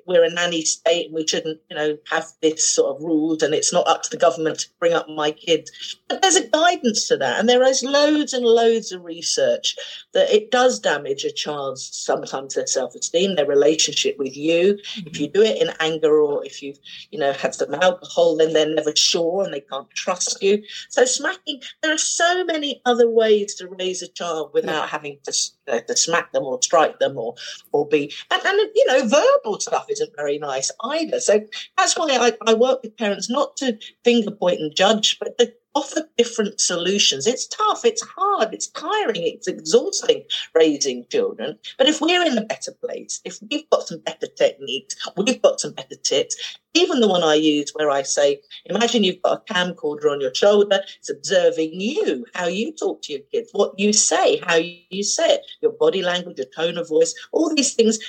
we're 0.05 0.25
a 0.25 0.29
nanny 0.29 0.63
state 0.63 1.05
and 1.05 1.15
we 1.15 1.25
shouldn't, 1.25 1.61
you 1.69 1.75
know, 1.75 1.97
have 2.09 2.27
this 2.41 2.67
sort 2.67 2.93
of 2.95 3.01
rules 3.01 3.41
and 3.41 3.53
it's 3.53 3.71
not 3.71 3.87
up 3.87 4.03
to 4.03 4.09
the 4.09 4.17
government 4.17 4.59
to 4.59 4.67
bring 4.79 4.93
up 4.93 5.07
my 5.07 5.31
kids. 5.31 5.71
But 6.09 6.21
there's 6.21 6.35
a 6.35 6.47
guidance 6.47 7.07
to 7.07 7.17
that. 7.17 7.39
And 7.39 7.47
there 7.47 7.63
is 7.63 7.83
loads 7.83 8.33
and 8.33 8.43
loads 8.43 8.91
of 8.91 9.03
research 9.05 9.77
that 10.13 10.29
it 10.29 10.51
does 10.51 10.79
damage 10.79 11.23
a 11.23 11.31
child's 11.31 11.89
sometimes 11.95 12.55
their 12.55 12.67
self-esteem, 12.67 13.35
their 13.35 13.45
relationship 13.45 14.17
with 14.17 14.35
you. 14.35 14.73
Mm-hmm. 14.73 15.07
If 15.07 15.19
you 15.21 15.29
do 15.29 15.41
it 15.41 15.61
in 15.61 15.69
anger 15.79 16.19
or 16.19 16.45
if 16.45 16.61
you've, 16.61 16.79
you 17.11 17.19
know, 17.19 17.31
had 17.31 17.55
some 17.55 17.73
alcohol, 17.73 18.35
then 18.35 18.51
they're 18.51 18.73
never 18.73 18.93
sure 18.95 19.45
and 19.45 19.53
they 19.53 19.61
can't 19.61 19.89
trust 19.91 20.43
you. 20.43 20.63
So 20.89 21.05
smacking, 21.05 21.61
there 21.81 21.93
are 21.93 21.97
so 21.97 22.43
many 22.43 22.81
other 22.85 23.09
ways 23.09 23.55
to 23.55 23.69
raise 23.69 24.01
a 24.01 24.09
child 24.09 24.51
without 24.53 24.89
having 24.89 25.19
to, 25.23 25.31
uh, 25.67 25.79
to 25.81 25.95
smack 25.95 26.31
them 26.31 26.43
or 26.43 26.61
strike 26.61 26.99
them 26.99 27.17
or 27.17 27.35
or 27.71 27.87
be 27.87 28.13
and, 28.31 28.41
and 28.45 28.69
you 28.75 28.85
know, 28.87 29.07
verbal 29.07 29.59
stuff 29.59 29.85
isn't 29.89 30.15
very 30.15 30.37
nice 30.37 30.71
either. 30.83 31.19
So 31.19 31.41
that's 31.77 31.97
why 31.97 32.07
I, 32.11 32.33
I 32.45 32.53
work 32.53 32.83
with 32.83 32.97
parents 32.97 33.29
not 33.29 33.57
to 33.57 33.77
finger 34.03 34.31
point 34.31 34.59
and 34.59 34.75
judge, 34.75 35.17
but 35.19 35.37
to 35.37 35.53
offer 35.75 36.07
different 36.17 36.59
solutions. 36.59 37.27
It's 37.27 37.47
tough, 37.47 37.83
it's 37.85 38.03
hard, 38.03 38.53
it's 38.53 38.67
tiring, 38.67 39.23
it's 39.23 39.47
exhausting 39.47 40.23
raising 40.53 41.05
children. 41.09 41.57
But 41.77 41.87
if 41.87 42.01
we're 42.01 42.25
in 42.25 42.37
a 42.37 42.45
better 42.45 42.71
place, 42.71 43.21
if 43.25 43.39
we've 43.49 43.69
got 43.69 43.87
some 43.87 43.99
better 43.99 44.27
techniques, 44.27 44.95
we've 45.17 45.41
got 45.41 45.59
some 45.59 45.73
better 45.73 45.95
tips, 45.95 46.35
even 46.73 46.99
the 46.99 47.07
one 47.07 47.23
I 47.23 47.35
use 47.35 47.71
where 47.73 47.89
I 47.89 48.01
say, 48.01 48.41
imagine 48.65 49.03
you've 49.03 49.21
got 49.21 49.43
a 49.47 49.53
camcorder 49.53 50.11
on 50.11 50.21
your 50.21 50.33
shoulder, 50.33 50.79
it's 50.97 51.09
observing 51.09 51.79
you, 51.79 52.25
how 52.33 52.47
you 52.47 52.71
talk 52.71 53.01
to 53.03 53.13
your 53.13 53.21
kids, 53.31 53.49
what 53.51 53.77
you 53.77 53.93
say, 53.93 54.37
how 54.37 54.55
you 54.55 55.03
say 55.03 55.35
it, 55.35 55.41
your 55.61 55.71
body 55.71 56.01
language, 56.01 56.37
your 56.37 56.47
tone 56.55 56.77
of 56.77 56.89
voice, 56.89 57.13
all 57.31 57.53
these 57.53 57.73
things 57.73 57.99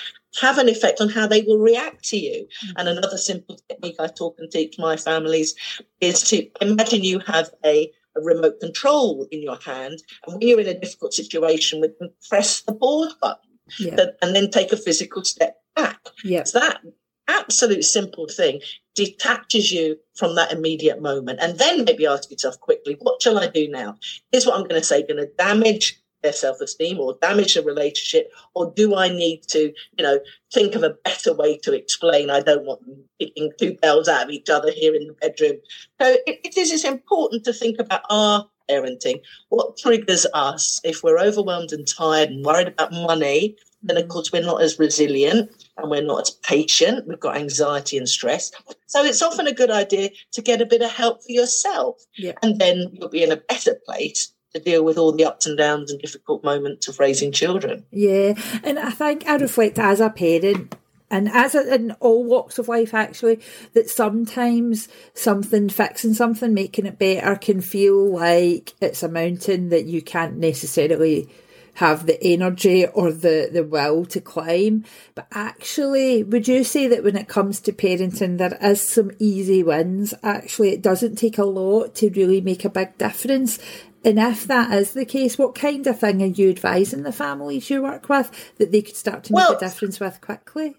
have 0.40 0.58
an 0.58 0.68
effect 0.68 1.00
on 1.00 1.08
how 1.08 1.26
they 1.26 1.42
will 1.42 1.58
react 1.58 2.04
to 2.04 2.16
you. 2.16 2.46
Mm-hmm. 2.46 2.72
And 2.76 2.88
another 2.88 3.16
simple 3.16 3.58
technique 3.68 3.96
I 3.98 4.08
talk 4.08 4.36
and 4.38 4.50
teach 4.50 4.78
my 4.78 4.96
families 4.96 5.54
is 6.00 6.22
to 6.30 6.48
imagine 6.60 7.04
you 7.04 7.20
have 7.20 7.50
a, 7.64 7.90
a 8.16 8.20
remote 8.20 8.60
control 8.60 9.26
in 9.30 9.42
your 9.42 9.56
hand, 9.56 10.02
and 10.26 10.34
when 10.34 10.40
you're 10.40 10.60
in 10.60 10.68
a 10.68 10.78
difficult 10.78 11.14
situation, 11.14 11.80
with 11.80 11.98
them, 11.98 12.10
press 12.28 12.62
the 12.62 12.74
pause 12.74 13.14
button, 13.20 13.50
yeah. 13.78 14.06
and 14.22 14.34
then 14.34 14.50
take 14.50 14.72
a 14.72 14.76
physical 14.76 15.24
step 15.24 15.56
back. 15.74 15.98
Yeah. 16.22 16.44
So 16.44 16.60
that 16.60 16.80
absolute 17.26 17.84
simple 17.84 18.28
thing 18.28 18.60
detaches 18.94 19.72
you 19.72 19.98
from 20.14 20.34
that 20.36 20.52
immediate 20.52 21.00
moment, 21.00 21.40
and 21.42 21.58
then 21.58 21.84
maybe 21.84 22.06
ask 22.06 22.30
yourself 22.30 22.60
quickly, 22.60 22.96
what 23.00 23.20
shall 23.22 23.38
I 23.38 23.48
do 23.48 23.68
now? 23.68 23.96
Here's 24.30 24.46
what 24.46 24.56
I'm 24.56 24.68
going 24.68 24.80
to 24.80 24.86
say: 24.86 25.02
going 25.02 25.16
to 25.16 25.30
damage 25.38 26.00
their 26.24 26.32
self-esteem 26.32 26.98
or 26.98 27.16
damage 27.20 27.54
the 27.54 27.62
relationship 27.62 28.32
or 28.54 28.72
do 28.74 28.96
i 28.96 29.08
need 29.08 29.42
to 29.42 29.72
you 29.96 30.02
know 30.02 30.18
think 30.52 30.74
of 30.74 30.82
a 30.82 30.96
better 31.04 31.32
way 31.34 31.56
to 31.58 31.72
explain 31.72 32.30
i 32.30 32.40
don't 32.40 32.64
want 32.64 32.84
them 32.86 32.96
kicking 33.20 33.52
two 33.58 33.74
bells 33.74 34.08
out 34.08 34.24
of 34.24 34.30
each 34.30 34.50
other 34.50 34.72
here 34.72 34.94
in 34.94 35.06
the 35.06 35.12
bedroom 35.14 35.56
so 36.00 36.16
it, 36.26 36.40
it 36.42 36.56
is 36.56 36.72
it's 36.72 36.84
important 36.84 37.44
to 37.44 37.52
think 37.52 37.78
about 37.78 38.00
our 38.10 38.48
parenting 38.68 39.20
what 39.50 39.76
triggers 39.76 40.26
us 40.32 40.80
if 40.82 41.02
we're 41.04 41.18
overwhelmed 41.18 41.70
and 41.72 41.86
tired 41.86 42.30
and 42.30 42.44
worried 42.44 42.68
about 42.68 42.90
money 42.90 43.54
then 43.84 43.98
of 43.98 44.04
mm-hmm. 44.04 44.12
course 44.12 44.32
we're 44.32 44.42
not 44.42 44.62
as 44.62 44.78
resilient 44.78 45.50
and 45.76 45.90
we're 45.90 46.02
not 46.02 46.22
as 46.22 46.30
patient. 46.30 47.06
We've 47.06 47.20
got 47.20 47.36
anxiety 47.36 47.98
and 47.98 48.08
stress. 48.08 48.50
So 48.86 49.04
it's 49.04 49.20
often 49.20 49.46
a 49.46 49.52
good 49.52 49.70
idea 49.70 50.10
to 50.32 50.40
get 50.40 50.62
a 50.62 50.66
bit 50.66 50.80
of 50.80 50.90
help 50.90 51.22
for 51.22 51.32
yourself. 51.32 52.02
Yeah. 52.16 52.32
And 52.42 52.58
then 52.58 52.88
you'll 52.92 53.10
be 53.10 53.22
in 53.22 53.32
a 53.32 53.36
better 53.36 53.74
place 53.84 54.32
to 54.54 54.60
deal 54.60 54.84
with 54.84 54.96
all 54.96 55.12
the 55.12 55.24
ups 55.24 55.46
and 55.46 55.58
downs 55.58 55.90
and 55.90 56.00
difficult 56.00 56.44
moments 56.44 56.88
of 56.88 56.98
raising 57.00 57.32
children. 57.32 57.84
Yeah. 57.90 58.34
And 58.62 58.78
I 58.78 58.90
think 58.90 59.26
I 59.26 59.36
reflect 59.36 59.78
as 59.78 60.00
a 60.00 60.10
parent 60.10 60.74
and 61.10 61.28
as 61.28 61.54
a, 61.54 61.74
in 61.74 61.92
all 62.00 62.24
walks 62.24 62.58
of 62.58 62.68
life 62.68 62.94
actually 62.94 63.40
that 63.74 63.90
sometimes 63.90 64.88
something 65.12 65.68
fixing 65.68 66.14
something 66.14 66.54
making 66.54 66.86
it 66.86 66.98
better 66.98 67.36
can 67.36 67.60
feel 67.60 68.12
like 68.12 68.74
it's 68.80 69.02
a 69.02 69.08
mountain 69.08 69.68
that 69.68 69.84
you 69.84 70.00
can't 70.00 70.36
necessarily 70.36 71.28
have 71.74 72.06
the 72.06 72.22
energy 72.22 72.86
or 72.86 73.12
the, 73.12 73.48
the 73.52 73.64
will 73.64 74.04
to 74.04 74.20
climb. 74.20 74.84
But 75.14 75.26
actually, 75.32 76.22
would 76.22 76.46
you 76.46 76.62
say 76.64 76.86
that 76.88 77.02
when 77.02 77.16
it 77.16 77.28
comes 77.28 77.60
to 77.60 77.72
parenting, 77.72 78.38
there 78.38 78.56
is 78.62 78.80
some 78.80 79.10
easy 79.18 79.62
wins? 79.62 80.14
Actually, 80.22 80.70
it 80.70 80.82
doesn't 80.82 81.16
take 81.16 81.38
a 81.38 81.44
lot 81.44 81.94
to 81.96 82.10
really 82.10 82.40
make 82.40 82.64
a 82.64 82.70
big 82.70 82.96
difference. 82.96 83.58
And 84.04 84.18
if 84.18 84.46
that 84.46 84.70
is 84.72 84.92
the 84.92 85.06
case, 85.06 85.38
what 85.38 85.54
kind 85.54 85.86
of 85.86 85.98
thing 85.98 86.22
are 86.22 86.26
you 86.26 86.50
advising 86.50 87.04
the 87.04 87.12
families 87.12 87.70
you 87.70 87.82
work 87.82 88.08
with 88.08 88.30
that 88.58 88.70
they 88.70 88.82
could 88.82 88.96
start 88.96 89.24
to 89.24 89.32
make 89.32 89.36
well, 89.38 89.56
a 89.56 89.58
difference 89.58 89.98
with 89.98 90.20
quickly? 90.20 90.76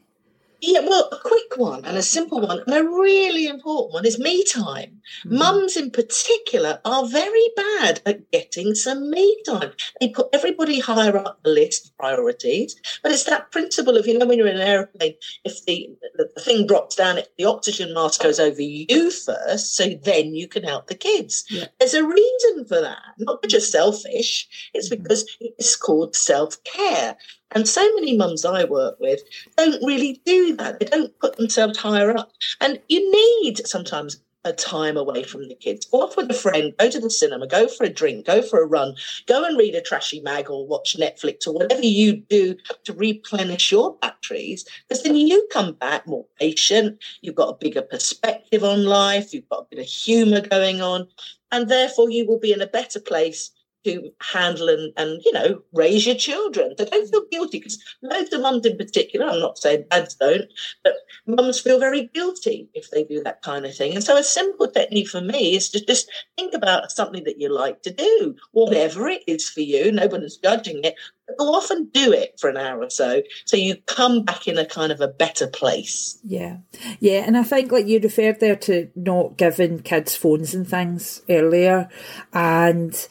Yeah, 0.61 0.81
well, 0.81 1.09
a 1.11 1.19
quick 1.19 1.57
one 1.57 1.85
and 1.85 1.97
a 1.97 2.03
simple 2.03 2.39
one 2.39 2.61
and 2.65 2.75
a 2.75 2.83
really 2.83 3.47
important 3.47 3.93
one 3.93 4.05
is 4.05 4.19
me 4.19 4.43
time. 4.43 4.94
Mm-hmm. 5.25 5.37
Mums, 5.37 5.77
in 5.77 5.91
particular, 5.91 6.79
are 6.85 7.07
very 7.07 7.47
bad 7.55 8.01
at 8.05 8.31
getting 8.31 8.75
some 8.75 9.09
me 9.09 9.41
time. 9.45 9.71
They 9.99 10.09
put 10.09 10.29
everybody 10.33 10.79
higher 10.79 11.17
up 11.17 11.41
the 11.43 11.49
list 11.49 11.87
of 11.87 11.97
priorities, 11.97 12.75
but 13.03 13.11
it's 13.11 13.23
that 13.25 13.51
principle 13.51 13.97
of, 13.97 14.07
you 14.07 14.17
know, 14.17 14.25
when 14.25 14.37
you're 14.37 14.47
in 14.47 14.57
an 14.57 14.67
airplane, 14.67 15.15
if 15.43 15.63
the, 15.65 15.89
the, 16.15 16.29
the 16.35 16.41
thing 16.41 16.67
drops 16.67 16.95
down, 16.95 17.19
the 17.37 17.45
oxygen 17.45 17.93
mask 17.93 18.21
goes 18.21 18.39
over 18.39 18.61
you 18.61 19.11
first, 19.11 19.75
so 19.75 19.89
then 20.03 20.35
you 20.35 20.47
can 20.47 20.63
help 20.63 20.87
the 20.87 20.95
kids. 20.95 21.45
Yeah. 21.49 21.65
There's 21.79 21.93
a 21.93 22.05
reason 22.05 22.65
for 22.65 22.81
that, 22.81 23.01
not 23.17 23.43
just 23.47 23.71
selfish, 23.71 24.47
it's 24.73 24.89
mm-hmm. 24.89 25.03
because 25.03 25.25
it's 25.39 25.75
called 25.75 26.15
self 26.15 26.63
care. 26.63 27.15
And 27.51 27.67
so 27.67 27.81
many 27.95 28.17
mums 28.17 28.43
I 28.43 28.65
work 28.65 28.99
with 28.99 29.21
don't 29.55 29.83
really 29.85 30.21
do 30.25 30.55
that. 30.57 30.79
They 30.79 30.85
don't 30.85 31.17
put 31.19 31.37
themselves 31.37 31.77
higher 31.77 32.15
up. 32.15 32.31
And 32.59 32.81
you 32.89 33.09
need 33.11 33.65
sometimes 33.65 34.19
a 34.45 34.53
time 34.53 34.95
away 34.95 35.23
from 35.23 35.49
the 35.49 35.55
kids. 35.55 35.85
Go 35.87 36.03
off 36.03 36.15
with 36.15 36.29
a 36.29 36.33
friend, 36.33 36.73
go 36.79 36.89
to 36.89 36.99
the 36.99 37.09
cinema, 37.09 37.47
go 37.47 37.67
for 37.67 37.83
a 37.83 37.89
drink, 37.89 38.25
go 38.25 38.41
for 38.41 38.61
a 38.61 38.67
run, 38.67 38.95
go 39.25 39.43
and 39.43 39.57
read 39.57 39.75
a 39.75 39.81
trashy 39.81 40.21
mag 40.21 40.49
or 40.49 40.65
watch 40.65 40.95
Netflix 40.97 41.47
or 41.47 41.53
whatever 41.53 41.83
you 41.83 42.17
do 42.17 42.55
to 42.83 42.93
replenish 42.93 43.71
your 43.71 43.95
batteries. 43.97 44.65
Because 44.87 45.03
then 45.03 45.15
you 45.15 45.47
come 45.51 45.73
back 45.73 46.07
more 46.07 46.25
patient, 46.39 47.03
you've 47.21 47.35
got 47.35 47.49
a 47.49 47.57
bigger 47.57 47.81
perspective 47.81 48.63
on 48.63 48.85
life, 48.85 49.33
you've 49.33 49.49
got 49.49 49.63
a 49.63 49.75
bit 49.75 49.79
of 49.79 49.85
humour 49.85 50.41
going 50.41 50.81
on, 50.81 51.07
and 51.51 51.67
therefore 51.67 52.09
you 52.09 52.27
will 52.27 52.39
be 52.39 52.53
in 52.53 52.61
a 52.61 52.67
better 52.67 52.99
place 52.99 53.51
to 53.85 54.11
handle 54.21 54.67
and, 54.67 54.91
and 54.97 55.21
you 55.23 55.31
know 55.31 55.61
raise 55.73 56.05
your 56.05 56.15
children. 56.15 56.73
So 56.77 56.85
don't 56.85 57.09
feel 57.09 57.25
guilty 57.31 57.59
because 57.59 57.81
loads 58.01 58.33
of 58.33 58.41
mums 58.41 58.65
in 58.65 58.77
particular, 58.77 59.27
I'm 59.27 59.39
not 59.39 59.57
saying 59.57 59.85
dads 59.89 60.15
don't, 60.15 60.51
but 60.83 60.95
mums 61.25 61.59
feel 61.59 61.79
very 61.79 62.09
guilty 62.13 62.69
if 62.73 62.91
they 62.91 63.03
do 63.03 63.23
that 63.23 63.41
kind 63.41 63.65
of 63.65 63.75
thing. 63.75 63.93
And 63.93 64.03
so 64.03 64.17
a 64.17 64.23
simple 64.23 64.67
technique 64.67 65.07
for 65.07 65.21
me 65.21 65.55
is 65.55 65.69
to 65.69 65.85
just 65.85 66.09
think 66.37 66.53
about 66.53 66.91
something 66.91 67.23
that 67.23 67.39
you 67.39 67.53
like 67.53 67.81
to 67.83 67.91
do, 67.91 68.35
whatever 68.51 69.07
it 69.07 69.23
is 69.27 69.49
for 69.49 69.61
you. 69.61 69.91
No 69.91 70.07
one 70.07 70.25
judging 70.43 70.83
it. 70.83 70.95
But 71.27 71.37
go 71.37 71.55
off 71.55 71.71
and 71.71 71.91
do 71.91 72.11
it 72.11 72.39
for 72.39 72.49
an 72.49 72.57
hour 72.57 72.81
or 72.81 72.89
so, 72.89 73.23
so 73.45 73.57
you 73.57 73.77
come 73.87 74.23
back 74.23 74.47
in 74.47 74.59
a 74.59 74.65
kind 74.65 74.91
of 74.91 75.01
a 75.01 75.07
better 75.07 75.47
place. 75.47 76.19
Yeah, 76.23 76.57
yeah, 76.99 77.23
and 77.25 77.35
I 77.35 77.43
think 77.43 77.71
like 77.71 77.87
you 77.87 77.99
referred 77.99 78.39
there 78.39 78.55
to 78.57 78.89
not 78.95 79.37
giving 79.37 79.79
kids 79.79 80.15
phones 80.15 80.53
and 80.53 80.67
things 80.67 81.23
earlier, 81.27 81.89
and 82.31 83.07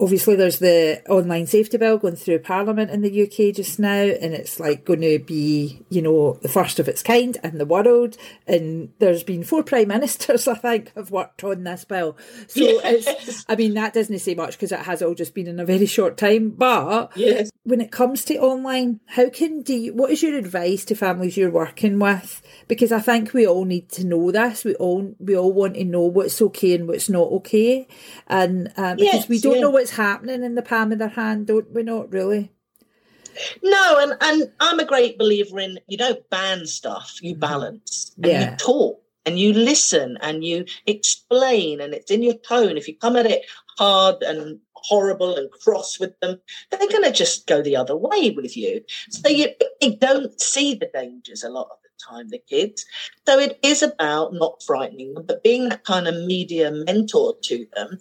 obviously 0.00 0.36
there's 0.36 0.60
the 0.60 1.02
online 1.08 1.46
safety 1.46 1.76
bill 1.76 1.98
going 1.98 2.14
through 2.14 2.38
Parliament 2.38 2.90
in 2.90 3.00
the 3.02 3.22
UK 3.22 3.54
just 3.54 3.78
now, 3.78 3.90
and 3.90 4.32
it's 4.32 4.60
like 4.60 4.84
going 4.84 5.00
to 5.00 5.18
be, 5.18 5.84
you 5.88 6.00
know, 6.00 6.34
the 6.34 6.48
first 6.48 6.78
of 6.78 6.88
its 6.88 7.02
kind 7.02 7.36
in 7.42 7.58
the 7.58 7.66
world. 7.66 8.16
And 8.46 8.92
there's 8.98 9.24
been 9.24 9.42
four 9.42 9.62
prime 9.62 9.88
ministers, 9.88 10.46
I 10.48 10.54
think, 10.54 10.92
have 10.94 11.10
worked 11.10 11.42
on 11.42 11.64
this 11.64 11.84
bill. 11.84 12.16
So 12.46 12.60
yes. 12.60 13.06
it's, 13.06 13.44
I 13.48 13.56
mean, 13.56 13.74
that 13.74 13.94
doesn't 13.94 14.18
say 14.20 14.34
much 14.34 14.52
because 14.52 14.72
it 14.72 14.80
has 14.80 15.02
all 15.02 15.14
just 15.14 15.34
been 15.34 15.48
in 15.48 15.60
a 15.60 15.64
very 15.64 15.86
short 15.86 16.16
time. 16.16 16.50
But 16.50 17.16
yes. 17.16 17.50
when 17.64 17.80
it 17.80 17.90
comes 17.90 18.24
to 18.26 18.38
online, 18.38 19.00
how 19.06 19.30
can 19.30 19.62
do 19.62 19.74
you, 19.74 19.94
what 19.94 20.10
is 20.10 20.22
your 20.22 20.36
advice 20.36 20.84
to 20.86 20.94
families 20.94 21.36
you're 21.36 21.50
working 21.50 21.98
with? 21.98 22.40
Because 22.68 22.92
I 22.92 23.00
think 23.00 23.34
we 23.34 23.46
all 23.46 23.64
need 23.64 23.88
to 23.90 24.06
know 24.06 24.30
this. 24.30 24.64
We 24.64 24.74
all 24.76 25.14
we 25.18 25.36
all 25.36 25.52
want 25.52 25.74
to 25.74 25.84
know 25.84 26.02
what's 26.02 26.40
okay 26.40 26.74
and 26.74 26.86
what's 26.86 27.08
not 27.08 27.28
okay, 27.28 27.88
and 28.26 28.68
uh, 28.76 28.94
because 28.94 29.14
yes, 29.14 29.28
we 29.28 29.40
don't 29.40 29.56
yeah. 29.56 29.62
know 29.62 29.70
what's 29.70 29.87
happening 29.90 30.42
in 30.42 30.54
the 30.54 30.62
palm 30.62 30.92
of 30.92 30.98
their 30.98 31.08
hand, 31.08 31.46
don't 31.46 31.72
we? 31.72 31.82
Not 31.82 32.12
really. 32.12 32.52
No, 33.62 33.98
and 34.00 34.16
and 34.20 34.52
I'm 34.60 34.80
a 34.80 34.84
great 34.84 35.18
believer 35.18 35.60
in 35.60 35.78
you 35.86 35.96
don't 35.96 36.28
ban 36.30 36.66
stuff, 36.66 37.18
you 37.22 37.32
mm-hmm. 37.32 37.40
balance, 37.40 38.12
and 38.16 38.26
yeah. 38.26 38.50
you 38.50 38.56
talk 38.56 39.02
and 39.26 39.38
you 39.38 39.52
listen 39.52 40.18
and 40.22 40.44
you 40.44 40.64
explain, 40.86 41.80
and 41.80 41.94
it's 41.94 42.10
in 42.10 42.22
your 42.22 42.34
tone. 42.34 42.76
If 42.76 42.88
you 42.88 42.96
come 42.96 43.16
at 43.16 43.26
it 43.26 43.44
hard 43.78 44.22
and 44.22 44.58
horrible 44.72 45.36
and 45.36 45.50
cross 45.50 46.00
with 46.00 46.18
them, 46.20 46.40
they're 46.70 46.88
going 46.88 47.04
to 47.04 47.12
just 47.12 47.46
go 47.46 47.62
the 47.62 47.76
other 47.76 47.96
way 47.96 48.30
with 48.30 48.56
you. 48.56 48.82
So 49.10 49.28
you, 49.28 49.48
you 49.80 49.96
don't 49.96 50.40
see 50.40 50.74
the 50.74 50.90
dangers 50.92 51.42
a 51.42 51.50
lot 51.50 51.68
of 51.70 51.78
the 51.82 51.88
time, 52.08 52.28
the 52.28 52.38
kids. 52.38 52.86
So 53.26 53.38
it 53.38 53.58
is 53.62 53.82
about 53.82 54.34
not 54.34 54.62
frightening 54.62 55.14
them, 55.14 55.26
but 55.26 55.42
being 55.42 55.68
that 55.68 55.84
kind 55.84 56.08
of 56.08 56.14
media 56.24 56.70
mentor 56.70 57.34
to 57.42 57.66
them 57.74 57.98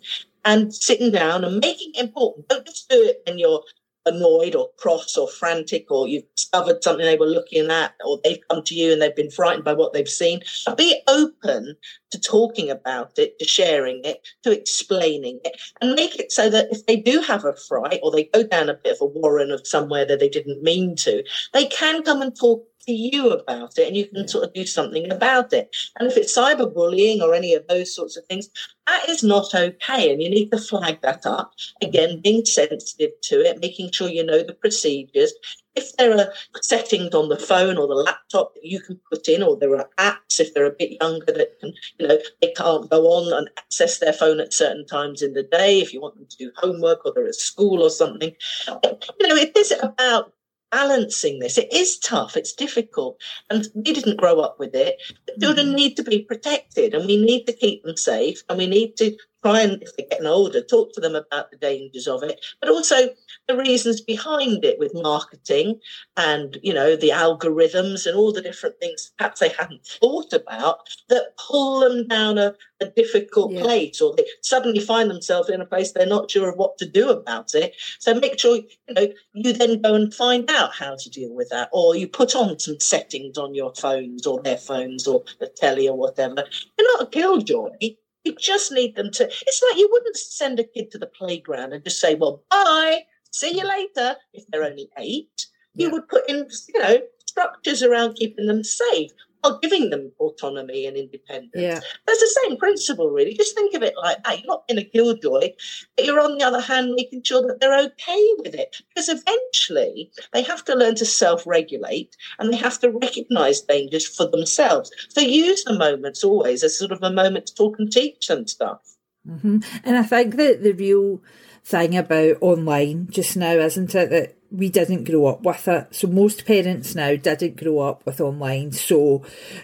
and 0.48 0.74
sitting 0.74 1.12
down 1.12 1.44
and 1.44 1.60
making 1.60 1.92
it 1.94 2.06
important. 2.06 2.48
Don't 2.48 2.66
just 2.66 2.90
do 2.90 3.04
it 3.04 3.22
when 3.28 3.38
you're 3.38 3.62
annoyed 4.06 4.56
or 4.56 4.70
cross 4.78 5.18
or 5.18 5.28
frantic 5.28 5.92
or 5.92 6.08
you've 6.08 6.24
discovered 6.34 6.82
something 6.82 7.06
they 7.06 7.18
were 7.18 7.26
looking 7.26 7.70
at 7.70 7.94
or 8.06 8.18
they've 8.24 8.40
come 8.50 8.64
to 8.64 8.74
you 8.74 8.94
and 8.94 9.02
they've 9.02 9.18
been 9.18 9.30
frightened 9.30 9.66
by 9.66 9.74
what 9.74 9.92
they've 9.92 10.08
seen. 10.08 10.40
Be 10.78 11.02
open 11.10 11.76
to 12.12 12.22
talking 12.22 12.70
about 12.70 13.20
it, 13.20 13.38
to 13.40 13.46
sharing 13.46 14.00
it, 14.06 14.26
to 14.44 14.52
explaining 14.58 15.42
it, 15.44 15.60
and 15.82 15.96
make 15.96 16.18
it 16.18 16.32
so 16.32 16.50
that 16.50 16.70
if 16.72 16.86
they 16.86 16.96
do 16.96 17.20
have 17.20 17.44
a 17.44 17.54
fright 17.54 18.00
or 18.02 18.10
they 18.10 18.24
go 18.34 18.44
down 18.44 18.70
a 18.70 18.76
bit 18.76 18.94
of 18.94 19.02
a 19.02 19.06
warren 19.06 19.52
of 19.52 19.68
somewhere 19.68 20.06
that 20.06 20.22
they 20.22 20.30
didn't 20.30 20.64
mean 20.64 20.96
to, 20.96 21.26
they 21.52 21.66
can 21.66 22.04
come 22.04 22.22
and 22.22 22.34
talk 22.40 22.66
to 22.88 22.94
you 22.94 23.30
about 23.30 23.78
it 23.78 23.88
and 23.88 23.98
you 23.98 24.08
can 24.08 24.22
yeah. 24.22 24.26
sort 24.26 24.46
of 24.46 24.54
do 24.54 24.66
something 24.66 25.12
about 25.12 25.54
it. 25.54 25.76
And 26.00 26.10
if 26.10 26.18
it's 26.18 26.36
cyberbullying 26.36 27.22
or 27.22 27.34
any 27.34 27.54
of 27.54 27.68
those 27.68 27.94
sorts 27.94 28.18
of 28.18 28.26
things, 28.26 28.50
that 28.88 29.10
is 29.10 29.24
not 29.24 29.54
okay. 29.54 30.12
And 30.12 30.22
you 30.22 30.30
need 30.30 30.50
to 30.52 30.58
flag 30.58 31.02
that 31.02 31.26
up. 31.26 31.54
Again, 31.82 32.22
being 32.24 32.46
sensitive 32.46 33.12
to 33.24 33.42
it, 33.42 33.62
making 33.62 33.92
sure 33.92 34.10
you 34.10 34.26
know 34.26 34.42
the 34.44 34.54
procedures. 34.54 35.34
If 35.76 35.96
there 35.98 36.18
are 36.18 36.34
settings 36.62 37.14
on 37.14 37.30
the 37.30 37.38
phone 37.38 37.78
or 37.78 37.88
the 37.88 37.94
laptop 37.94 38.56
that 38.56 38.66
you 38.66 38.80
can 38.80 39.00
put 39.12 39.28
in, 39.28 39.44
or 39.44 39.56
there 39.58 39.76
are 39.76 39.90
apps 40.00 40.40
if 40.40 40.54
they're 40.54 40.66
a 40.66 40.72
bit 40.72 40.98
younger 41.00 41.32
that 41.32 41.60
can, 41.60 41.72
you 42.00 42.08
know, 42.08 42.18
they 42.42 42.52
can't 42.54 42.90
go 42.90 43.04
on 43.04 43.32
and 43.32 43.50
access 43.60 44.00
their 44.00 44.14
phone 44.14 44.40
at 44.40 44.54
certain 44.54 44.88
times 44.88 45.22
in 45.22 45.34
the 45.34 45.44
day 45.44 45.80
if 45.80 45.94
you 45.94 46.02
want 46.02 46.16
them 46.16 46.26
to 46.28 46.38
do 46.38 46.52
homework 46.56 47.06
or 47.06 47.12
they're 47.14 47.28
at 47.28 47.36
school 47.36 47.84
or 47.84 47.92
something. 47.92 48.34
You 48.68 49.28
know, 49.28 49.36
it 49.36 49.56
is 49.56 49.72
about 49.84 50.34
balancing 50.72 51.40
this. 51.40 51.58
It 51.58 51.72
is 51.74 51.98
tough, 52.00 52.38
it's 52.38 52.54
difficult, 52.54 53.20
and 53.50 53.68
we 53.76 53.94
didn't 53.94 54.18
grow 54.18 54.40
up 54.40 54.60
with 54.60 54.76
it. 54.76 55.02
Children 55.40 55.68
mm-hmm. 55.68 55.76
need 55.76 55.98
to 55.98 56.04
be 56.04 56.24
protected, 56.24 56.94
and 56.94 57.06
we 57.06 57.18
need 57.18 57.46
to 57.46 57.54
keep 57.54 57.84
them 57.84 57.98
safe, 57.98 58.44
and 58.50 58.58
we 58.58 58.68
need 58.68 58.98
to 58.98 59.16
try 59.44 59.62
and, 59.62 59.82
if 59.82 59.96
they're 59.96 60.08
getting 60.10 60.28
older, 60.28 60.62
talk 60.62 60.94
to 60.94 61.02
them 61.02 61.16
about 61.16 61.52
the 61.52 61.58
dangers 61.58 62.08
of 62.08 62.24
it, 62.24 62.44
but 62.60 62.70
also 62.70 63.10
the 63.48 63.58
reasons 63.58 64.02
behind 64.02 64.66
it 64.66 64.80
with 64.80 64.92
marketing 64.94 65.80
and, 66.16 66.58
you 66.64 66.74
know, 66.74 66.96
the 66.96 67.10
algorithms 67.10 68.06
and 68.06 68.18
all 68.18 68.32
the 68.32 68.42
different 68.42 68.80
things 68.80 69.12
perhaps 69.18 69.40
they 69.40 69.50
hadn't 69.50 69.86
thought 69.86 70.34
about 70.34 70.80
that 71.10 71.36
pull 71.38 71.80
them 71.80 72.08
down 72.08 72.38
a, 72.38 72.54
a 72.82 72.86
difficult 72.88 73.52
yeah. 73.52 73.62
place 73.62 74.02
or 74.02 74.16
they 74.16 74.26
suddenly 74.42 74.80
find 74.80 75.10
themselves 75.10 75.50
in 75.50 75.62
a 75.62 75.66
place 75.66 75.92
they're 75.92 76.06
not 76.06 76.30
sure 76.30 76.50
of 76.50 76.58
what 76.58 76.78
to 76.78 76.90
do 76.90 77.10
about 77.10 77.54
it. 77.54 77.76
So 78.00 78.14
make 78.14 78.40
sure, 78.40 78.58
you 78.58 78.94
know, 78.94 79.08
you 79.34 79.54
then 79.54 79.82
go 79.82 79.94
and 79.94 80.14
find 80.14 80.50
out 80.52 80.76
how 80.76 80.96
to 80.96 81.10
deal 81.10 81.34
with 81.34 81.50
that 81.50 81.70
or 81.72 81.96
you 81.96 82.08
put 82.08 82.36
on 82.36 82.60
some 82.60 82.80
settings 82.80 83.38
on 83.38 83.56
your 83.56 83.74
phones 83.76 84.26
or 84.28 84.42
their 84.42 84.58
phones 84.58 85.08
or 85.08 85.24
the 85.40 85.48
telly 85.48 85.88
or 85.88 85.98
whatever. 85.98 86.44
You're 86.78 86.98
not 86.98 87.08
a 87.08 87.10
killjoy 87.10 87.96
you 88.28 88.36
just 88.36 88.72
need 88.72 88.96
them 88.96 89.12
to. 89.12 89.24
It's 89.26 89.62
like 89.70 89.78
you 89.78 89.90
wouldn't 89.92 90.18
send 90.18 90.60
a 90.60 90.64
kid 90.64 90.92
to 90.92 90.98
the 90.98 91.08
playground 91.08 91.74
and 91.74 91.84
just 91.84 92.00
say, 92.00 92.16
well, 92.16 92.44
bye, 92.50 93.02
See 93.32 93.56
you 93.56 93.68
later. 93.68 94.16
If 94.34 94.46
they're 94.48 94.64
only 94.64 94.90
eight, 94.98 95.46
you 95.76 95.92
would 95.92 96.08
put 96.08 96.28
in, 96.30 96.48
you 96.74 96.82
know, 96.82 97.02
structures 97.26 97.84
around 97.84 98.16
keeping 98.16 98.48
them 98.48 98.64
safe 98.64 99.12
while 99.42 99.60
giving 99.60 99.90
them 99.90 100.12
autonomy 100.20 100.86
and 100.86 100.98
independence. 100.98 101.52
Yeah. 101.56 101.80
That's 102.06 102.20
the 102.20 102.40
same 102.44 102.58
principle, 102.58 103.10
really. 103.10 103.34
Just 103.34 103.56
think 103.56 103.74
of 103.74 103.84
it 103.84 103.94
like 103.98 104.24
that. 104.24 104.40
You're 104.40 104.48
not 104.48 104.64
in 104.68 104.78
a 104.78 104.84
killjoy, 104.84 105.54
but 105.96 106.06
you're 106.06 106.20
on 106.20 106.38
the 106.38 106.46
other 106.46 106.62
hand 106.62 106.94
making 106.94 107.24
sure 107.24 107.42
that 107.48 107.60
they're 107.60 107.80
okay 107.80 108.28
with 108.40 108.56
it. 108.56 108.82
Because 108.90 109.10
eventually 109.10 110.12
they 110.34 110.44
have 110.44 110.64
to 110.66 110.76
learn 110.76 110.96
to 110.96 111.06
self-regulate 111.06 112.16
and 112.40 112.52
they 112.52 112.58
have 112.58 112.80
to 112.80 112.92
recognize 112.92 113.62
dangers 113.62 114.08
for 114.08 114.28
themselves. 114.28 114.92
So 115.10 115.22
use 115.22 115.64
the 115.64 115.78
moments 115.78 116.24
always 116.24 116.64
as 116.64 116.78
sort 116.78 116.92
of 116.92 117.04
a 117.04 117.12
moment 117.12 117.48
to 117.48 117.56
talk 117.56 117.80
and 117.80 117.92
teach 117.92 118.28
them 118.28 118.48
stuff. 118.48 118.82
Mm-hmm. 119.28 119.60
And 119.84 119.98
I 119.98 120.04
think 120.04 120.36
that 120.38 120.64
the 120.64 120.72
real 120.72 121.22
thing 121.64 121.98
about 121.98 122.38
online 122.40 123.08
just 123.10 123.36
now, 123.36 123.52
isn't 123.52 123.94
it, 123.94 124.10
that 124.10 124.37
we 124.52 124.70
didn't 124.70 125.04
grow 125.04 125.28
up 125.28 125.42
with 125.44 125.68
it. 125.68 125.94
So 125.94 126.08
most 126.08 126.46
parents 126.46 126.96
now 126.96 127.16
didn't 127.16 127.58
grow 127.58 127.80
up 127.80 128.06
with 128.06 128.22
online. 128.22 128.72
So 128.72 129.24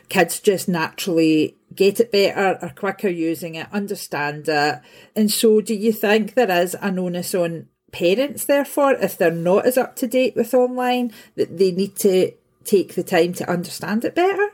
kids 0.10 0.40
just 0.40 0.68
naturally 0.68 1.56
get 1.74 2.00
it 2.00 2.12
better, 2.12 2.60
are 2.62 2.74
quicker 2.74 3.10
using 3.10 3.56
it, 3.56 3.68
understand 3.72 4.48
it. 4.48 4.82
And 5.16 5.32
so 5.32 5.62
do 5.62 5.74
you 5.74 5.92
think 5.92 6.34
there 6.34 6.52
is 6.52 6.76
an 6.76 7.00
onus 7.00 7.34
on 7.34 7.68
parents, 7.92 8.46
therefore, 8.46 8.94
if 8.94 9.18
they're 9.18 9.32
not 9.32 9.66
as 9.66 9.78
up 9.78 9.96
to 9.98 10.08
date 10.08 10.36
with 10.36 10.54
online, 10.54 11.14
that 11.36 11.58
they 11.58 11.72
need 11.72 11.96
to 11.98 12.34
take 12.66 12.96
the 12.96 13.04
time 13.04 13.34
to 13.34 13.50
understand 13.50 14.04
it 14.04 14.16
better? 14.16 14.50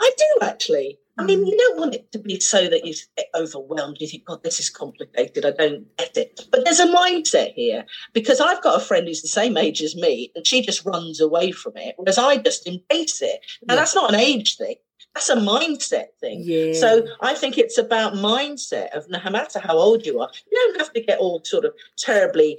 I 0.00 0.10
do 0.16 0.46
actually. 0.46 0.98
I 1.18 1.24
mean, 1.24 1.46
you 1.46 1.56
don't 1.56 1.78
want 1.78 1.94
it 1.94 2.10
to 2.12 2.18
be 2.18 2.40
so 2.40 2.68
that 2.68 2.86
you 2.86 2.94
get 3.16 3.26
overwhelmed. 3.34 3.98
You 4.00 4.08
think, 4.08 4.24
God, 4.24 4.42
this 4.42 4.58
is 4.58 4.70
complicated. 4.70 5.44
I 5.44 5.50
don't 5.50 5.96
get 5.98 6.16
it. 6.16 6.40
But 6.50 6.64
there's 6.64 6.80
a 6.80 6.86
mindset 6.86 7.52
here 7.52 7.84
because 8.14 8.40
I've 8.40 8.62
got 8.62 8.80
a 8.80 8.84
friend 8.84 9.06
who's 9.06 9.20
the 9.20 9.28
same 9.28 9.58
age 9.58 9.82
as 9.82 9.94
me 9.94 10.32
and 10.34 10.46
she 10.46 10.62
just 10.62 10.86
runs 10.86 11.20
away 11.20 11.52
from 11.52 11.76
it, 11.76 11.96
whereas 11.98 12.18
I 12.18 12.38
just 12.38 12.66
embrace 12.66 13.20
it. 13.20 13.40
Now, 13.66 13.74
yeah. 13.74 13.80
that's 13.80 13.94
not 13.94 14.12
an 14.12 14.20
age 14.20 14.56
thing. 14.56 14.76
That's 15.14 15.28
a 15.28 15.36
mindset 15.36 16.06
thing. 16.20 16.42
Yeah. 16.42 16.72
So 16.72 17.06
I 17.20 17.34
think 17.34 17.58
it's 17.58 17.76
about 17.76 18.14
mindset 18.14 18.96
of 18.96 19.08
no 19.10 19.18
matter 19.30 19.58
how 19.58 19.76
old 19.76 20.06
you 20.06 20.20
are, 20.20 20.30
you 20.50 20.58
don't 20.58 20.80
have 20.80 20.92
to 20.94 21.02
get 21.02 21.18
all 21.18 21.42
sort 21.44 21.66
of 21.66 21.74
terribly, 21.98 22.58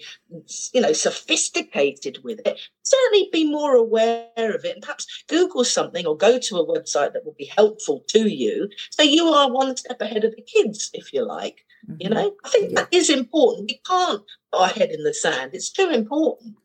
you 0.72 0.82
know, 0.82 0.94
sophisticated 0.94 2.20
with 2.24 2.42
it. 2.46 2.60
Certainly 2.84 3.30
be 3.32 3.50
more 3.50 3.76
aware 3.76 4.28
of 4.38 4.66
it 4.66 4.76
and 4.76 4.84
perhaps 4.84 5.24
Google 5.28 5.64
something 5.64 6.06
or 6.06 6.16
go 6.16 6.38
to 6.38 6.58
a 6.58 6.66
website 6.66 7.14
that 7.14 7.26
will 7.26 7.36
be 7.38 7.52
helpful 7.56 8.04
to 8.10 8.30
you. 8.30 8.70
So 8.92 9.02
you 9.02 9.26
are 9.30 9.52
one 9.52 9.76
step 9.76 10.00
ahead 10.00 10.24
of 10.24 10.36
the 10.36 10.44
kids, 10.44 10.92
if 10.94 11.12
you 11.12 11.26
like. 11.26 11.66
Mm-hmm. 11.90 11.98
You 12.02 12.10
know, 12.10 12.36
I 12.44 12.50
think 12.50 12.72
yeah. 12.72 12.82
that 12.82 12.90
is 12.92 13.10
important. 13.10 13.72
We 13.72 13.82
can't 13.86 14.22
put 14.52 14.62
our 14.62 14.68
head 14.68 14.92
in 14.92 15.04
the 15.04 15.14
sand. 15.14 15.52
It's 15.54 15.72
too 15.72 15.90
important. 15.90 16.56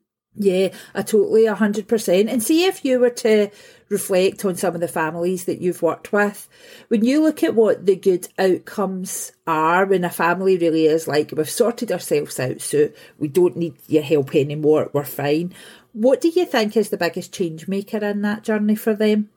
Yeah, 0.41 0.69
I 0.95 1.03
totally 1.03 1.47
100%. 1.47 2.31
And 2.31 2.43
see 2.43 2.65
if 2.65 2.85
you 2.85 3.01
were 3.01 3.11
to 3.11 3.51
reflect 3.89 4.45
on 4.45 4.55
some 4.55 4.75
of 4.75 4.81
the 4.81 4.87
families 4.87 5.47
that 5.47 5.61
you've 5.61 5.83
worked 5.83 6.13
with, 6.13 6.49
when 6.89 7.05
you 7.05 7.21
look 7.23 7.43
at 7.43 7.57
what 7.57 7.87
the 7.87 7.97
good 7.97 8.29
outcomes 8.39 9.33
are 9.47 9.85
when 9.85 10.05
a 10.05 10.11
family 10.11 10.57
really 10.57 10.87
is 10.87 11.09
like, 11.09 11.33
we've 11.37 11.51
sorted 11.51 11.91
ourselves 11.91 12.39
out, 12.39 12.61
so 12.61 12.91
we 13.19 13.27
don't 13.27 13.57
need 13.57 13.75
your 13.89 14.03
help 14.03 14.35
anymore, 14.35 14.91
we're 14.93 15.05
fine. 15.05 15.53
What 15.93 16.21
do 16.21 16.29
you 16.29 16.45
think 16.45 16.77
is 16.77 16.91
the 16.91 16.97
biggest 16.97 17.33
change 17.33 17.67
maker 17.67 17.99
in 17.99 18.23
that 18.23 18.45
journey 18.45 18.77
for 18.77 18.95
them? 18.95 19.31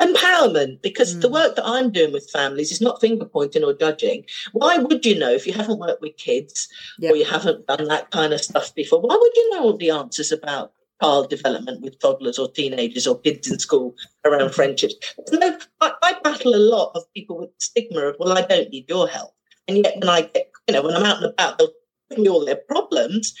Empowerment, 0.00 0.82
because 0.82 1.16
mm. 1.16 1.20
the 1.20 1.28
work 1.28 1.56
that 1.56 1.66
I'm 1.66 1.90
doing 1.90 2.12
with 2.12 2.30
families 2.30 2.70
is 2.70 2.80
not 2.80 3.00
finger 3.00 3.24
pointing 3.24 3.64
or 3.64 3.74
judging. 3.74 4.24
Why 4.52 4.78
would 4.78 5.04
you 5.04 5.18
know 5.18 5.30
if 5.30 5.46
you 5.46 5.52
haven't 5.52 5.78
worked 5.78 6.02
with 6.02 6.16
kids 6.16 6.68
yep. 6.98 7.12
or 7.12 7.16
you 7.16 7.24
haven't 7.24 7.66
done 7.66 7.88
that 7.88 8.10
kind 8.10 8.32
of 8.32 8.40
stuff 8.40 8.74
before? 8.74 9.00
Why 9.00 9.16
would 9.16 9.32
you 9.34 9.50
know 9.50 9.62
all 9.64 9.76
the 9.76 9.90
answers 9.90 10.30
about 10.32 10.72
child 11.02 11.30
development 11.30 11.82
with 11.82 11.98
toddlers 11.98 12.38
or 12.38 12.50
teenagers 12.50 13.06
or 13.06 13.18
kids 13.20 13.50
in 13.50 13.58
school 13.58 13.94
around 14.24 14.54
friendships? 14.54 14.94
No, 15.32 15.58
I, 15.80 15.92
I 16.02 16.18
battle 16.22 16.54
a 16.54 16.56
lot 16.56 16.92
of 16.94 17.02
people 17.14 17.38
with 17.38 17.50
the 17.50 17.64
stigma 17.64 18.00
of, 18.02 18.16
well, 18.18 18.36
I 18.36 18.42
don't 18.42 18.70
need 18.70 18.88
your 18.88 19.08
help. 19.08 19.32
And 19.66 19.78
yet, 19.78 19.96
when 19.98 20.08
I 20.08 20.22
get, 20.22 20.50
you 20.68 20.74
know, 20.74 20.82
when 20.82 20.94
I'm 20.94 21.04
out 21.04 21.22
and 21.22 21.32
about, 21.32 21.58
they'll 21.58 21.72
me 22.18 22.28
all 22.28 22.44
their 22.44 22.56
problems. 22.56 23.34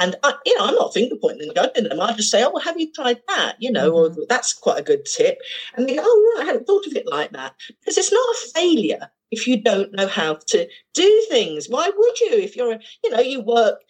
And 0.00 0.16
I, 0.24 0.34
you 0.44 0.58
know, 0.58 0.66
I'm 0.66 0.74
not 0.74 0.94
finger 0.94 1.14
pointing 1.20 1.48
and 1.48 1.54
judging 1.54 1.84
them. 1.84 2.00
I 2.00 2.12
just 2.14 2.30
say, 2.30 2.42
"Oh, 2.42 2.50
well, 2.50 2.64
have 2.64 2.80
you 2.80 2.90
tried 2.92 3.20
that?" 3.28 3.56
You 3.60 3.70
know, 3.70 3.92
mm-hmm. 3.92 4.20
or 4.20 4.26
that's 4.28 4.52
quite 4.54 4.80
a 4.80 4.82
good 4.82 5.04
tip. 5.04 5.38
And 5.76 5.88
they 5.88 5.94
go, 5.94 6.02
"Oh, 6.04 6.32
right, 6.34 6.42
I 6.42 6.46
hadn't 6.46 6.66
thought 6.66 6.86
of 6.86 6.96
it 6.96 7.06
like 7.06 7.32
that." 7.32 7.54
Because 7.80 7.98
it's 7.98 8.12
not 8.12 8.34
a 8.34 8.50
failure 8.54 9.10
if 9.30 9.46
you 9.46 9.62
don't 9.62 9.92
know 9.92 10.08
how 10.08 10.38
to 10.48 10.68
do 10.94 11.26
things. 11.28 11.68
Why 11.68 11.90
would 11.94 12.20
you? 12.20 12.32
If 12.32 12.56
you're, 12.56 12.78
you 13.04 13.10
know, 13.10 13.20
you 13.20 13.42
work 13.42 13.80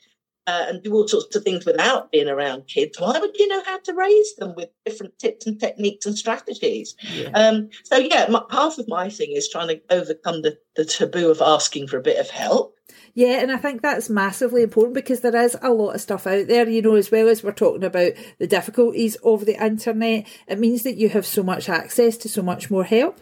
uh, 0.46 0.66
and 0.68 0.82
do 0.82 0.92
all 0.94 1.06
sorts 1.06 1.34
of 1.36 1.44
things 1.44 1.64
without 1.64 2.10
being 2.10 2.28
around 2.28 2.66
kids, 2.66 2.98
why 2.98 3.18
would 3.18 3.36
you 3.38 3.48
know 3.48 3.62
how 3.64 3.78
to 3.78 3.94
raise 3.94 4.34
them 4.36 4.54
with 4.56 4.68
different 4.84 5.18
tips 5.18 5.46
and 5.46 5.60
techniques 5.60 6.06
and 6.06 6.18
strategies? 6.18 6.94
Yeah. 7.12 7.30
Um, 7.34 7.70
so, 7.84 7.98
yeah, 7.98 8.26
my, 8.28 8.42
half 8.50 8.78
of 8.78 8.88
my 8.88 9.08
thing 9.08 9.32
is 9.32 9.48
trying 9.48 9.68
to 9.68 9.80
overcome 9.90 10.42
the, 10.42 10.58
the 10.76 10.84
taboo 10.84 11.30
of 11.30 11.40
asking 11.40 11.88
for 11.88 11.98
a 11.98 12.02
bit 12.02 12.18
of 12.18 12.30
help. 12.30 12.76
Yeah, 13.14 13.40
and 13.40 13.50
I 13.50 13.56
think 13.56 13.82
that's 13.82 14.08
massively 14.08 14.62
important 14.62 14.94
because 14.94 15.20
there 15.20 15.34
is 15.34 15.56
a 15.60 15.70
lot 15.70 15.94
of 15.94 16.00
stuff 16.00 16.26
out 16.26 16.46
there, 16.46 16.68
you 16.68 16.80
know, 16.80 16.94
as 16.94 17.10
well 17.10 17.28
as 17.28 17.42
we're 17.42 17.52
talking 17.52 17.82
about 17.82 18.12
the 18.38 18.46
difficulties 18.46 19.16
of 19.16 19.46
the 19.46 19.62
internet. 19.62 20.26
It 20.46 20.58
means 20.58 20.84
that 20.84 20.96
you 20.96 21.08
have 21.10 21.26
so 21.26 21.42
much 21.42 21.68
access 21.68 22.16
to 22.18 22.28
so 22.28 22.42
much 22.42 22.70
more 22.70 22.84
help. 22.84 23.20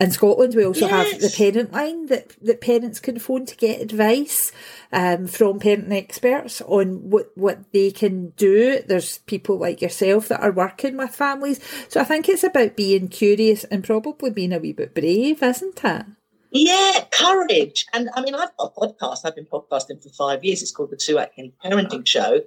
In 0.00 0.10
Scotland, 0.10 0.54
we 0.54 0.66
also 0.66 0.88
yes. 0.88 1.12
have 1.12 1.20
the 1.20 1.34
parent 1.36 1.72
line 1.72 2.06
that, 2.06 2.36
that 2.42 2.60
parents 2.60 2.98
can 2.98 3.18
phone 3.18 3.46
to 3.46 3.56
get 3.56 3.80
advice 3.80 4.50
um, 4.92 5.26
from 5.26 5.60
parenting 5.60 5.92
experts 5.92 6.60
on 6.62 7.10
what, 7.10 7.30
what 7.36 7.72
they 7.72 7.90
can 7.92 8.30
do. 8.30 8.80
There's 8.86 9.18
people 9.18 9.58
like 9.58 9.80
yourself 9.80 10.28
that 10.28 10.42
are 10.42 10.52
working 10.52 10.96
with 10.96 11.14
families. 11.14 11.60
So 11.88 12.00
I 12.00 12.04
think 12.04 12.28
it's 12.28 12.44
about 12.44 12.76
being 12.76 13.08
curious 13.08 13.64
and 13.64 13.84
probably 13.84 14.30
being 14.30 14.52
a 14.52 14.58
wee 14.58 14.72
bit 14.72 14.94
brave, 14.94 15.42
isn't 15.42 15.84
it? 15.84 16.06
Yeah, 16.50 17.04
courage. 17.10 17.86
And 17.92 18.08
I 18.14 18.22
mean, 18.22 18.34
I've 18.34 18.56
got 18.56 18.72
a 18.74 18.80
podcast. 18.80 19.20
I've 19.24 19.34
been 19.36 19.46
podcasting 19.46 20.02
for 20.02 20.08
five 20.10 20.44
years. 20.44 20.62
It's 20.62 20.70
called 20.70 20.90
the 20.90 20.98
Sue 20.98 21.18
Atkins 21.18 21.52
Parenting 21.64 22.06
Show. 22.06 22.40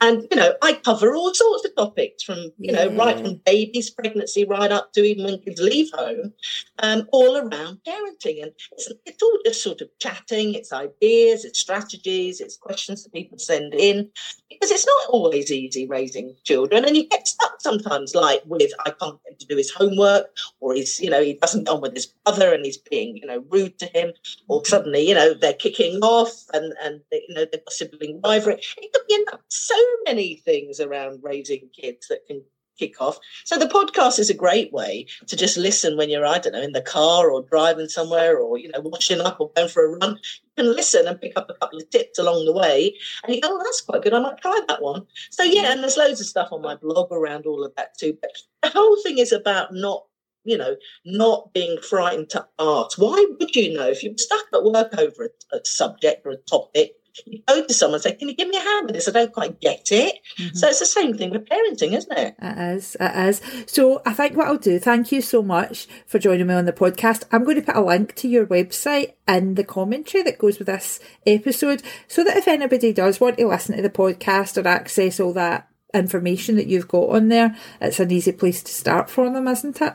And, 0.00 0.26
you 0.30 0.36
know, 0.36 0.54
I 0.62 0.74
cover 0.74 1.14
all 1.14 1.34
sorts 1.34 1.64
of 1.64 1.74
topics 1.76 2.22
from, 2.22 2.38
you 2.38 2.72
yeah. 2.72 2.84
know, 2.84 2.96
right 2.96 3.18
from 3.18 3.40
babies, 3.44 3.90
pregnancy, 3.90 4.44
right 4.44 4.70
up 4.70 4.92
to 4.92 5.02
even 5.02 5.24
when 5.24 5.38
kids 5.40 5.60
leave 5.60 5.90
home, 5.92 6.32
um, 6.80 7.08
all 7.12 7.36
around 7.36 7.80
parenting. 7.86 8.42
And 8.42 8.52
it's, 8.72 8.92
it's 9.06 9.22
all 9.22 9.38
just 9.44 9.62
sort 9.62 9.80
of 9.80 9.88
chatting, 9.98 10.54
it's 10.54 10.72
ideas, 10.72 11.44
it's 11.44 11.58
strategies, 11.58 12.40
it's 12.40 12.56
questions 12.56 13.04
that 13.04 13.12
people 13.12 13.38
send 13.38 13.74
in. 13.74 14.10
Because 14.48 14.70
it's 14.70 14.86
not 14.86 15.10
always 15.10 15.52
easy 15.52 15.86
raising 15.86 16.34
children. 16.44 16.84
And 16.84 16.96
you 16.96 17.08
get 17.08 17.28
stuck 17.28 17.60
sometimes, 17.60 18.14
like 18.14 18.42
with, 18.46 18.72
I 18.86 18.90
can't 18.90 19.22
get 19.24 19.32
him 19.32 19.38
to 19.40 19.46
do 19.46 19.56
his 19.56 19.70
homework, 19.70 20.26
or 20.60 20.74
he's, 20.74 20.98
you 21.00 21.10
know, 21.10 21.22
he 21.22 21.34
doesn't 21.34 21.64
get 21.64 21.72
on 21.72 21.80
with 21.80 21.94
his 21.94 22.06
brother 22.06 22.54
and 22.54 22.64
he's 22.64 22.78
being, 22.78 23.16
you 23.16 23.26
know, 23.26 23.44
rude 23.50 23.78
to 23.78 23.86
him, 23.86 24.12
or 24.48 24.64
suddenly, 24.64 25.06
you 25.08 25.14
know, 25.14 25.34
they're 25.34 25.52
kicking 25.52 26.00
off 26.02 26.44
and, 26.52 26.72
and 26.82 27.00
you 27.12 27.34
know, 27.34 27.44
they've 27.50 27.64
got 27.64 27.72
sibling 27.72 28.20
rivalry. 28.24 28.60
It 28.78 28.92
could 28.92 29.06
be 29.06 29.18
so 29.48 29.74
many 30.04 30.36
things 30.36 30.80
around 30.80 31.20
raising 31.22 31.68
kids 31.74 32.08
that 32.08 32.26
can 32.26 32.42
kick 32.78 33.00
off. 33.00 33.18
So 33.44 33.58
the 33.58 33.66
podcast 33.66 34.18
is 34.18 34.30
a 34.30 34.34
great 34.34 34.72
way 34.72 35.06
to 35.26 35.36
just 35.36 35.56
listen 35.56 35.96
when 35.96 36.08
you're, 36.08 36.24
I 36.24 36.38
don't 36.38 36.52
know, 36.52 36.62
in 36.62 36.72
the 36.72 36.80
car 36.80 37.30
or 37.30 37.42
driving 37.42 37.88
somewhere 37.88 38.38
or, 38.38 38.56
you 38.56 38.68
know, 38.68 38.80
washing 38.80 39.20
up 39.20 39.40
or 39.40 39.50
going 39.54 39.68
for 39.68 39.84
a 39.84 39.98
run. 39.98 40.18
You 40.56 40.64
can 40.64 40.76
listen 40.76 41.06
and 41.06 41.20
pick 41.20 41.32
up 41.36 41.50
a 41.50 41.54
couple 41.54 41.78
of 41.78 41.90
tips 41.90 42.18
along 42.18 42.44
the 42.44 42.52
way. 42.52 42.94
And 43.24 43.34
you 43.34 43.40
go, 43.40 43.48
oh, 43.50 43.62
that's 43.64 43.80
quite 43.80 44.02
good. 44.02 44.14
I 44.14 44.20
might 44.20 44.40
try 44.40 44.60
that 44.68 44.82
one. 44.82 45.06
So, 45.30 45.42
yeah, 45.42 45.72
and 45.72 45.82
there's 45.82 45.96
loads 45.96 46.20
of 46.20 46.26
stuff 46.26 46.48
on 46.52 46.62
my 46.62 46.76
blog 46.76 47.12
around 47.12 47.46
all 47.46 47.64
of 47.64 47.74
that 47.76 47.98
too. 47.98 48.16
But 48.20 48.30
the 48.62 48.70
whole 48.70 48.96
thing 49.02 49.18
is 49.18 49.32
about 49.32 49.74
not 49.74 50.04
you 50.44 50.56
know, 50.56 50.76
not 51.04 51.52
being 51.52 51.78
frightened 51.82 52.30
to 52.30 52.46
ask. 52.58 52.96
Why 52.96 53.26
would 53.38 53.54
you 53.54 53.76
know 53.76 53.88
if 53.88 54.02
you're 54.02 54.16
stuck 54.16 54.46
at 54.54 54.64
work 54.64 54.94
over 54.96 55.28
a, 55.52 55.56
a 55.56 55.60
subject 55.64 56.24
or 56.24 56.30
a 56.30 56.36
topic? 56.38 56.92
You 57.26 57.42
go 57.46 57.64
to 57.64 57.74
someone 57.74 57.96
and 57.96 58.02
say, 58.02 58.14
Can 58.14 58.28
you 58.28 58.34
give 58.34 58.48
me 58.48 58.56
a 58.56 58.60
hand 58.60 58.86
with 58.86 58.94
this? 58.94 59.08
I 59.08 59.12
don't 59.12 59.32
quite 59.32 59.60
get 59.60 59.90
it. 59.90 60.14
Mm-hmm. 60.38 60.56
So 60.56 60.68
it's 60.68 60.78
the 60.78 60.86
same 60.86 61.16
thing 61.16 61.30
with 61.30 61.46
parenting, 61.46 61.96
isn't 61.96 62.18
it? 62.18 62.34
It 62.40 62.58
is. 62.76 62.96
It 63.00 63.28
is. 63.28 63.40
So 63.66 64.02
I 64.06 64.12
think 64.12 64.36
what 64.36 64.48
I'll 64.48 64.58
do, 64.58 64.78
thank 64.78 65.12
you 65.12 65.20
so 65.20 65.42
much 65.42 65.86
for 66.06 66.18
joining 66.18 66.46
me 66.46 66.54
on 66.54 66.64
the 66.64 66.72
podcast. 66.72 67.24
I'm 67.32 67.44
going 67.44 67.56
to 67.56 67.62
put 67.62 67.76
a 67.76 67.84
link 67.84 68.14
to 68.16 68.28
your 68.28 68.46
website 68.46 69.14
in 69.26 69.54
the 69.54 69.64
commentary 69.64 70.22
that 70.24 70.38
goes 70.38 70.58
with 70.58 70.66
this 70.66 71.00
episode 71.26 71.82
so 72.06 72.24
that 72.24 72.36
if 72.36 72.48
anybody 72.48 72.92
does 72.92 73.20
want 73.20 73.38
to 73.38 73.48
listen 73.48 73.76
to 73.76 73.82
the 73.82 73.90
podcast 73.90 74.62
or 74.62 74.66
access 74.66 75.20
all 75.20 75.32
that 75.34 75.68
information 75.94 76.56
that 76.56 76.66
you've 76.66 76.88
got 76.88 77.08
on 77.10 77.28
there, 77.28 77.56
it's 77.80 78.00
an 78.00 78.10
easy 78.10 78.32
place 78.32 78.62
to 78.62 78.72
start 78.72 79.10
for 79.10 79.30
them, 79.30 79.48
isn't 79.48 79.80
it? 79.80 79.94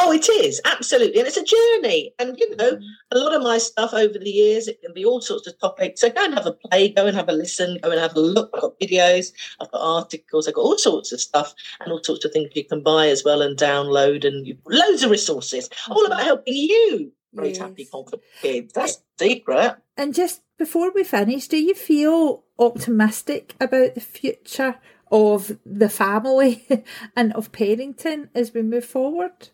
Oh, 0.00 0.12
it 0.12 0.28
is 0.28 0.60
absolutely, 0.64 1.18
and 1.18 1.26
it's 1.26 1.36
a 1.36 1.44
journey. 1.44 2.12
And 2.18 2.38
you 2.38 2.56
know, 2.56 2.72
mm-hmm. 2.72 2.84
a 3.10 3.18
lot 3.18 3.34
of 3.34 3.42
my 3.42 3.58
stuff 3.58 3.92
over 3.92 4.18
the 4.18 4.30
years, 4.30 4.68
it 4.68 4.80
can 4.80 4.94
be 4.94 5.04
all 5.04 5.20
sorts 5.20 5.46
of 5.46 5.58
topics. 5.58 6.00
So 6.00 6.10
go 6.10 6.24
and 6.24 6.34
have 6.34 6.46
a 6.46 6.52
play, 6.52 6.90
go 6.90 7.06
and 7.06 7.16
have 7.16 7.28
a 7.28 7.32
listen, 7.32 7.78
go 7.82 7.90
and 7.90 8.00
have 8.00 8.16
a 8.16 8.20
look. 8.20 8.50
I've 8.54 8.60
got 8.60 8.80
videos, 8.80 9.32
I've 9.60 9.70
got 9.70 9.80
articles, 9.80 10.46
I've 10.46 10.54
got 10.54 10.62
all 10.62 10.78
sorts 10.78 11.12
of 11.12 11.20
stuff, 11.20 11.54
and 11.80 11.92
all 11.92 12.02
sorts 12.02 12.24
of 12.24 12.32
things 12.32 12.50
you 12.54 12.64
can 12.64 12.82
buy 12.82 13.08
as 13.08 13.24
well 13.24 13.42
and 13.42 13.58
download, 13.58 14.24
and 14.24 14.56
loads 14.66 15.02
of 15.02 15.10
resources, 15.10 15.68
all 15.90 16.06
about 16.06 16.18
mm-hmm. 16.18 16.26
helping 16.26 16.54
you 16.54 17.12
raise 17.34 17.58
yes. 17.58 17.66
happy, 17.66 17.84
confident 17.84 18.22
kids. 18.40 18.72
That's 18.72 18.96
eh 18.96 19.00
the 19.18 19.28
secret. 19.28 19.76
And 19.96 20.14
just 20.14 20.42
Before 20.58 20.90
we 20.92 21.04
finish, 21.04 21.46
do 21.46 21.56
you 21.56 21.74
feel 21.74 22.42
optimistic 22.58 23.54
about 23.60 23.94
the 23.94 24.00
future 24.00 24.80
of 25.10 25.56
the 25.64 25.88
family 25.88 26.66
and 27.16 27.32
of 27.34 27.52
parenting 27.52 28.28
as 28.34 28.52
we 28.52 28.62
move 28.62 28.84
forward? 28.84 29.50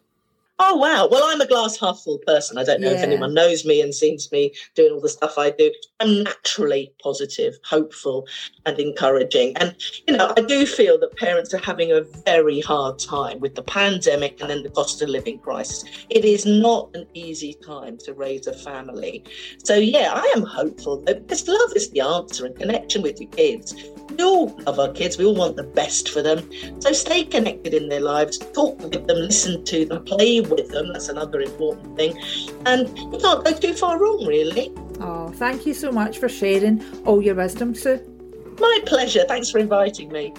Oh 0.61 0.77
wow! 0.77 1.09
Well, 1.11 1.25
I'm 1.25 1.41
a 1.41 1.49
glass 1.49 1.81
half 1.81 1.99
full 1.99 2.19
person. 2.19 2.59
I 2.59 2.65
don't 2.65 2.81
know 2.81 2.91
yeah. 2.91 2.99
if 2.99 3.03
anyone 3.03 3.35
knows 3.35 3.65
me 3.65 3.81
and 3.81 3.93
sees 3.93 4.31
me 4.31 4.53
doing 4.77 4.93
all 4.93 5.01
the 5.01 5.09
stuff 5.09 5.37
I 5.37 5.51
do. 5.51 5.73
I'm 5.99 6.23
naturally 6.23 6.93
positive, 7.03 7.59
hopeful, 7.65 8.29
and 8.65 8.79
encouraging. 8.79 9.57
And 9.57 9.75
you 10.07 10.17
know, 10.17 10.33
I 10.37 10.43
do 10.43 10.65
feel 10.65 10.97
that 11.01 11.17
parents 11.17 11.53
are 11.55 11.59
having 11.59 11.91
a 11.91 12.03
very 12.25 12.61
hard 12.61 13.01
time 13.01 13.41
with 13.41 13.57
the 13.57 13.65
pandemic 13.65 14.41
and 14.41 14.49
then 14.49 14.63
the 14.63 14.71
cost 14.71 15.03
of 15.03 15.09
living 15.09 15.41
crisis. 15.41 15.85
It 16.09 16.25
is 16.25 16.47
not 16.47 16.89
an 16.95 17.09
easy 17.15 17.55
time 17.67 17.99
to 18.05 18.15
raise 18.15 18.47
a 18.47 18.53
family. 18.53 19.25
So 19.65 19.75
yeah, 19.75 20.13
I 20.15 20.33
am 20.37 20.45
hopeful 20.45 21.01
that 21.03 21.27
because 21.27 21.49
love 21.49 21.73
is 21.75 21.91
the 21.91 22.03
answer 22.03 22.47
and 22.47 22.57
connection 22.57 23.03
with 23.03 23.21
your 23.21 23.31
kids. 23.31 23.75
We 24.11 24.23
all 24.23 24.57
love 24.67 24.79
our 24.79 24.93
kids. 24.93 25.19
We 25.19 25.25
all 25.25 25.35
want 25.35 25.57
the 25.57 25.65
best 25.65 26.11
for 26.11 26.23
them. 26.23 26.49
So 26.81 26.93
stay 26.93 27.25
connected 27.25 27.75
in 27.75 27.89
their 27.89 28.01
lives. 28.01 28.39
Talk 28.39 28.81
with 28.81 28.93
them, 28.93 29.17
listen 29.17 29.65
to 29.65 29.85
them, 29.87 30.05
play 30.05 30.44
with 30.51 30.69
them. 30.69 30.93
That's 30.93 31.09
another 31.09 31.41
important 31.41 31.97
thing. 31.97 32.17
And 32.67 32.89
you 32.99 33.19
can't 33.21 33.45
go 33.45 33.53
too 33.53 33.75
far 33.75 33.99
wrong, 33.99 34.27
really. 34.27 34.73
Oh, 35.01 35.29
thank 35.35 35.67
you 35.67 35.75
so 35.75 35.91
much 35.91 36.19
for 36.19 36.29
sharing 36.29 36.85
all 37.05 37.23
your 37.23 37.35
wisdom, 37.35 37.75
Sue. 37.75 38.01
My 38.59 38.81
pleasure. 38.87 39.25
Thanks 39.27 39.51
for 39.51 39.59
inviting 39.59 40.13
me. 40.13 40.33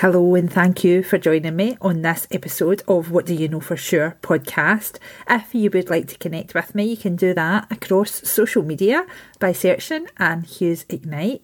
Hello, 0.00 0.36
and 0.36 0.48
thank 0.48 0.84
you 0.84 1.02
for 1.02 1.18
joining 1.18 1.56
me 1.56 1.76
on 1.80 2.02
this 2.02 2.28
episode 2.30 2.84
of 2.86 3.10
What 3.10 3.26
Do 3.26 3.34
You 3.34 3.48
Know 3.48 3.58
For 3.58 3.76
Sure 3.76 4.16
podcast. 4.22 5.00
If 5.28 5.52
you 5.56 5.70
would 5.74 5.90
like 5.90 6.06
to 6.06 6.18
connect 6.18 6.54
with 6.54 6.72
me, 6.72 6.84
you 6.84 6.96
can 6.96 7.16
do 7.16 7.34
that 7.34 7.66
across 7.68 8.12
social 8.30 8.62
media 8.62 9.04
by 9.40 9.50
searching 9.50 10.06
Anne 10.16 10.42
Hughes 10.42 10.86
Ignite. 10.88 11.42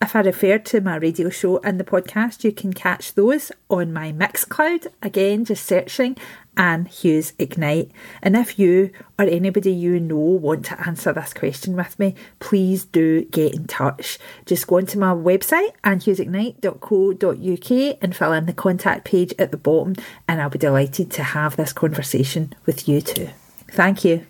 If 0.00 0.14
I 0.14 0.20
refer 0.20 0.58
to 0.58 0.80
my 0.80 0.94
radio 0.98 1.30
show 1.30 1.58
and 1.64 1.80
the 1.80 1.84
podcast, 1.84 2.44
you 2.44 2.52
can 2.52 2.72
catch 2.72 3.14
those 3.14 3.50
on 3.68 3.92
my 3.92 4.12
Mixcloud. 4.12 4.86
Again, 5.02 5.44
just 5.44 5.66
searching 5.66 6.16
Anne 6.56 6.86
Hughes 6.86 7.34
Ignite. 7.38 7.90
And 8.22 8.36
if 8.36 8.58
you 8.58 8.90
or 9.18 9.26
anybody 9.26 9.72
you 9.72 10.00
know 10.00 10.16
want 10.16 10.64
to 10.66 10.86
answer 10.86 11.12
this 11.12 11.34
question 11.34 11.76
with 11.76 11.98
me, 11.98 12.14
please 12.38 12.84
do 12.84 13.24
get 13.26 13.54
in 13.54 13.66
touch. 13.66 14.18
Just 14.44 14.66
go 14.66 14.76
onto 14.76 14.98
my 14.98 15.12
website, 15.12 15.72
annehughesignite.co.uk, 15.84 17.98
and 18.02 18.16
fill 18.16 18.32
in 18.32 18.46
the 18.46 18.52
contact 18.52 19.04
page 19.04 19.34
at 19.38 19.50
the 19.50 19.56
bottom, 19.56 19.94
and 20.28 20.40
I'll 20.40 20.50
be 20.50 20.58
delighted 20.58 21.10
to 21.12 21.22
have 21.22 21.56
this 21.56 21.72
conversation 21.72 22.54
with 22.64 22.88
you 22.88 23.00
too. 23.00 23.30
Thank 23.68 24.04
you. 24.04 24.26